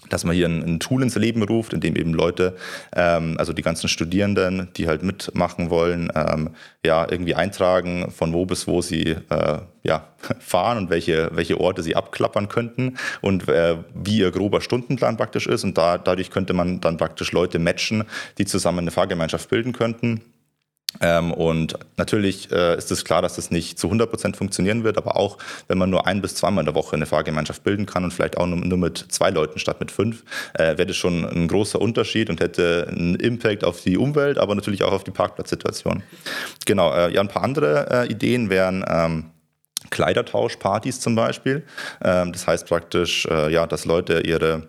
dass 0.08 0.24
man 0.24 0.34
hier 0.34 0.46
ein, 0.46 0.62
ein, 0.62 0.80
Tool 0.80 1.02
ins 1.02 1.16
Leben 1.16 1.42
ruft, 1.42 1.72
in 1.72 1.80
dem 1.80 1.96
eben 1.96 2.14
Leute, 2.14 2.56
ähm, 2.94 3.36
also 3.38 3.52
die 3.52 3.62
ganzen 3.62 3.88
Studierenden, 3.88 4.68
die 4.76 4.86
halt 4.86 5.02
mitmachen 5.02 5.70
wollen, 5.70 6.10
ähm, 6.14 6.50
ja, 6.84 7.06
irgendwie 7.10 7.34
eintragen, 7.34 8.10
von 8.10 8.32
wo 8.32 8.46
bis 8.46 8.66
wo 8.66 8.82
sie 8.82 9.16
äh, 9.28 9.58
ja, 9.82 10.08
fahren 10.40 10.78
und 10.78 10.90
welche, 10.90 11.30
welche 11.32 11.60
Orte 11.60 11.82
sie 11.82 11.96
abklappern 11.96 12.48
könnten 12.48 12.96
und 13.20 13.48
äh, 13.48 13.76
wie 13.94 14.18
ihr 14.18 14.30
grober 14.30 14.60
Stundenplan 14.60 15.16
praktisch 15.16 15.46
ist. 15.46 15.64
Und 15.64 15.78
da, 15.78 15.98
dadurch 15.98 16.30
könnte 16.30 16.54
man 16.54 16.80
dann 16.80 16.96
praktisch 16.96 17.32
Leute 17.32 17.58
matchen, 17.58 18.04
die 18.38 18.46
zusammen 18.46 18.80
eine 18.80 18.90
Fahrgemeinschaft 18.90 19.48
bilden 19.48 19.72
könnten. 19.72 20.22
Ähm, 21.00 21.32
und 21.32 21.74
natürlich 21.96 22.50
äh, 22.52 22.76
ist 22.76 22.90
es 22.90 23.04
klar, 23.04 23.22
dass 23.22 23.36
das 23.36 23.50
nicht 23.50 23.78
zu 23.78 23.88
100 23.88 24.10
Prozent 24.10 24.36
funktionieren 24.36 24.84
wird, 24.84 24.96
aber 24.96 25.16
auch 25.16 25.38
wenn 25.68 25.78
man 25.78 25.90
nur 25.90 26.06
ein 26.06 26.22
bis 26.22 26.34
zweimal 26.34 26.62
in 26.62 26.66
der 26.66 26.74
Woche 26.74 26.96
eine 26.96 27.06
Fahrgemeinschaft 27.06 27.64
bilden 27.64 27.86
kann 27.86 28.04
und 28.04 28.12
vielleicht 28.12 28.36
auch 28.36 28.46
nur, 28.46 28.58
nur 28.58 28.78
mit 28.78 29.04
zwei 29.08 29.30
Leuten 29.30 29.58
statt 29.58 29.80
mit 29.80 29.90
fünf, 29.90 30.24
äh, 30.54 30.76
wäre 30.76 30.86
das 30.86 30.96
schon 30.96 31.24
ein 31.24 31.48
großer 31.48 31.80
Unterschied 31.80 32.30
und 32.30 32.40
hätte 32.40 32.86
einen 32.88 33.16
Impact 33.16 33.64
auf 33.64 33.80
die 33.82 33.96
Umwelt, 33.96 34.38
aber 34.38 34.54
natürlich 34.54 34.82
auch 34.82 34.92
auf 34.92 35.04
die 35.04 35.10
Parkplatzsituation. 35.10 36.02
Genau, 36.66 36.92
äh, 36.92 37.12
ja, 37.12 37.20
ein 37.20 37.28
paar 37.28 37.42
andere 37.42 38.04
äh, 38.04 38.10
Ideen 38.10 38.50
wären, 38.50 38.84
ähm, 38.88 39.30
Kleidertauschpartys 39.90 41.00
zum 41.00 41.14
Beispiel. 41.14 41.64
Ähm, 42.02 42.32
das 42.32 42.46
heißt 42.46 42.66
praktisch, 42.66 43.26
äh, 43.26 43.52
ja, 43.52 43.66
dass 43.66 43.84
Leute 43.84 44.20
ihre 44.20 44.68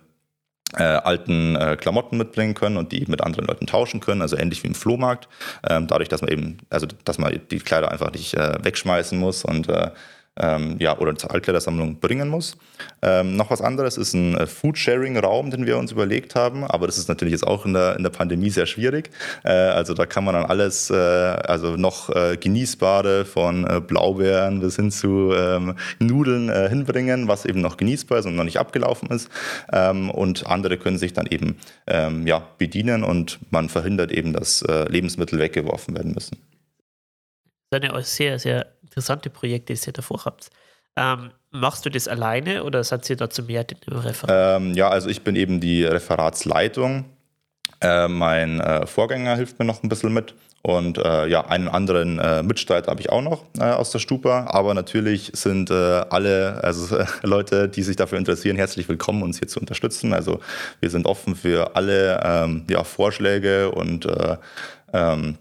äh, 0.74 0.84
alten 0.84 1.56
äh, 1.56 1.78
Klamotten 1.78 2.18
mitbringen 2.18 2.54
können 2.54 2.78
und 2.78 2.92
die 2.92 3.06
mit 3.08 3.22
anderen 3.22 3.46
Leuten 3.46 3.68
tauschen 3.68 4.00
können, 4.00 4.22
also 4.22 4.38
ähnlich 4.38 4.64
wie 4.64 4.68
im 4.68 4.76
Flohmarkt. 4.76 5.28
Ähm, 5.68 5.88
dadurch, 5.88 6.10
dass 6.10 6.22
man 6.22 6.32
eben, 6.32 6.58
also 6.70 6.88
dass 7.06 7.18
man 7.18 7.40
die 7.52 7.60
Kleider 7.60 7.92
einfach 7.92 8.12
nicht 8.12 8.34
äh, 8.34 8.58
wegschmeißen 8.64 9.18
muss 9.18 9.46
und 9.46 9.70
äh, 9.70 9.92
ähm, 10.40 10.76
ja, 10.80 10.98
oder 10.98 11.16
zur 11.16 11.32
Altkleidersammlung 11.32 12.00
bringen 12.00 12.28
muss. 12.28 12.58
Ähm, 13.02 13.36
noch 13.36 13.52
was 13.52 13.62
anderes 13.62 13.98
ist 13.98 14.14
ein 14.14 14.36
äh, 14.38 14.48
Food-Sharing-Raum, 14.48 15.52
den 15.52 15.66
wir 15.66 15.78
uns 15.78 15.92
überlegt 15.92 16.36
haben, 16.36 16.66
aber 16.66 16.88
das 16.88 16.98
ist 16.98 17.08
natürlich 17.08 17.32
jetzt 17.32 17.48
auch 17.48 17.66
in 17.66 17.74
der, 17.74 17.96
in 17.96 18.04
der 18.04 18.10
Pandemie 18.10 18.50
sehr 18.50 18.66
schwierig. 18.66 19.12
Äh, 19.44 19.52
also 19.52 19.94
da 19.94 20.06
kann 20.06 20.26
man 20.26 20.34
dann 20.34 20.46
alles, 20.46 20.90
äh, 20.90 20.96
also 20.96 21.78
noch 21.78 22.10
äh, 22.10 22.38
genießbare 22.38 23.26
von 23.26 23.66
äh, 23.66 23.80
Blaubeeren 23.80 24.60
bis 24.60 24.76
hin 24.76 24.92
zu 24.92 25.32
ähm, 25.34 25.76
Nudeln 26.00 26.50
äh, 26.50 26.68
hinbringen, 26.70 27.28
was 27.28 27.46
eben 27.46 27.62
noch 27.62 27.78
genießbar 27.78 28.20
ist 28.20 28.26
und 28.26 28.36
noch 28.36 28.44
nicht 28.44 28.60
abgelaufen 28.60 29.10
ist. 29.12 29.30
Ähm, 29.72 30.10
und 30.10 30.48
andere 30.48 30.78
können 30.78 30.98
sich 30.98 31.14
dann 31.14 31.28
eben 31.28 31.58
ähm, 31.88 32.28
ja, 32.28 32.46
bedienen 32.58 33.04
und 33.04 33.40
man 33.52 33.70
verhindert 33.70 34.12
eben, 34.12 34.34
dass 34.34 34.66
Lebensmittel 34.90 35.40
weggeworfen 35.40 35.96
werden 35.96 36.14
müssen 36.14 36.38
sind 37.82 38.06
sehr, 38.06 38.40
sehr 38.40 38.68
interessante 38.82 39.30
Projekte, 39.30 39.74
die 39.74 39.80
ihr 39.86 39.94
davor 39.94 40.26
habt. 40.26 40.50
Ähm, 40.98 41.32
machst 41.52 41.86
du 41.86 41.90
das 41.90 42.08
alleine 42.08 42.64
oder 42.64 42.84
seid 42.84 43.10
ihr 43.10 43.18
dazu 43.18 43.44
mehr 43.44 43.66
im 43.70 43.98
Referat? 43.98 44.62
Ähm, 44.62 44.74
ja, 44.74 44.90
also 44.90 45.10
ich 45.10 45.24
bin 45.24 45.36
eben 45.36 45.60
die 45.60 45.84
Referatsleitung. 45.84 47.06
Äh, 47.82 48.08
mein 48.08 48.62
äh, 48.62 48.88
Vorgänger 48.88 49.36
hilft 49.36 49.60
mir 49.60 49.66
noch 49.66 49.84
ein 49.84 49.90
bisschen 49.90 50.14
mit. 50.14 50.34
Und 50.62 50.98
äh, 50.98 51.28
ja, 51.28 51.46
einen 51.46 51.68
anderen 51.68 52.18
äh, 52.18 52.42
Mitstreiter 52.42 52.90
habe 52.90 53.00
ich 53.00 53.12
auch 53.12 53.22
noch 53.22 53.44
äh, 53.60 53.64
aus 53.64 53.92
der 53.92 54.00
Stupa. 54.00 54.48
Aber 54.48 54.74
natürlich 54.74 55.32
sind 55.34 55.70
äh, 55.70 55.74
alle 55.74 56.64
also, 56.64 56.98
Leute, 57.24 57.68
die 57.68 57.84
sich 57.84 57.98
dafür 57.98 58.18
interessieren, 58.18 58.56
herzlich 58.56 58.88
willkommen, 58.88 59.22
uns 59.22 59.38
hier 59.38 59.48
zu 59.48 59.60
unterstützen. 59.60 60.14
Also 60.14 60.40
wir 60.80 60.90
sind 60.90 61.06
offen 61.06 61.36
für 61.36 61.76
alle 61.76 62.22
ähm, 62.24 62.66
ja, 62.70 62.84
Vorschläge 62.84 63.70
und 63.72 64.08
ähm, 64.94 65.38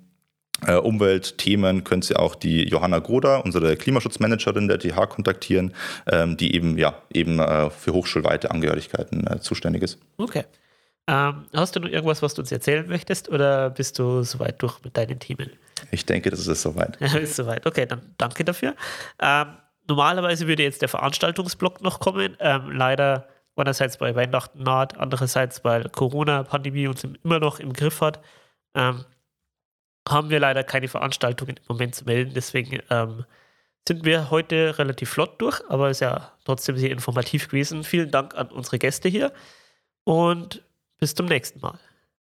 äh, 0.66 0.76
Umweltthemen 0.76 1.84
könnt 1.84 2.10
ihr 2.10 2.20
auch 2.20 2.36
die 2.36 2.68
Johanna 2.68 3.00
Groda, 3.00 3.38
unsere 3.38 3.76
Klimaschutzmanagerin 3.76 4.68
der 4.68 4.80
TH, 4.80 5.10
kontaktieren, 5.10 5.74
ähm, 6.08 6.38
die 6.38 6.56
eben, 6.56 6.78
ja, 6.78 7.02
eben 7.14 7.40
äh, 7.40 7.70
für 7.70 7.94
hochschulweite 7.94 8.52
Angehörigkeiten 8.52 9.28
äh, 9.28 9.40
zuständig 9.40 9.84
ist. 9.84 10.00
Okay. 10.18 10.44
Ähm, 11.08 11.46
hast 11.54 11.76
du 11.76 11.82
noch 11.82 11.90
irgendwas, 11.90 12.22
was 12.22 12.34
du 12.34 12.42
uns 12.42 12.52
erzählen 12.52 12.88
möchtest 12.88 13.30
oder 13.30 13.70
bist 13.70 14.00
du 14.00 14.24
soweit 14.24 14.62
durch 14.62 14.84
mit 14.84 14.98
deinen 14.98 15.20
Themen? 15.20 15.52
Ich 15.92 16.06
denke, 16.06 16.32
das 16.32 16.48
ist 16.48 16.62
soweit. 16.62 17.00
ist 17.02 17.36
soweit. 17.36 17.66
Okay, 17.66 17.86
dann 17.86 18.02
danke 18.18 18.44
dafür. 18.44 18.76
Ähm, 19.20 19.48
normalerweise 19.88 20.48
würde 20.48 20.64
jetzt 20.64 20.82
der 20.82 20.90
Veranstaltungsblock 20.90 21.84
noch 21.84 22.00
kommen. 22.00 22.36
Ähm, 22.40 22.72
leider 22.72 23.28
einerseits 23.56 23.98
bei 23.98 24.16
Weihnachten 24.16 24.64
naht, 24.64 24.98
andererseits 24.98 25.64
weil 25.64 25.90
Corona-Pandemie 25.90 26.88
uns 26.88 27.04
immer 27.24 27.40
noch 27.40 27.60
im 27.60 27.74
Griff 27.74 28.02
hat, 28.02 28.22
ähm, 28.74 29.06
haben 30.08 30.30
wir 30.30 30.40
leider 30.40 30.64
keine 30.64 30.88
Veranstaltungen 30.88 31.58
im 31.58 31.64
Moment 31.68 31.96
zu 31.96 32.06
melden. 32.06 32.34
Deswegen 32.34 32.80
ähm, 32.90 33.26
sind 33.88 34.06
wir 34.06 34.30
heute 34.32 34.78
relativ 34.78 35.10
flott 35.10 35.42
durch, 35.42 35.62
aber 35.70 35.90
ist 35.90 36.02
ja 36.02 36.32
trotzdem 36.44 36.78
sehr 36.78 36.92
informativ 36.92 37.48
gewesen. 37.48 37.84
Vielen 37.84 38.12
Dank 38.12 38.36
an 38.36 38.48
unsere 38.48 38.80
Gäste 38.80 39.10
hier 39.10 39.32
und 40.04 40.64
bis 41.00 41.16
zum 41.16 41.26
nächsten 41.26 41.60
Mal. 41.60 41.80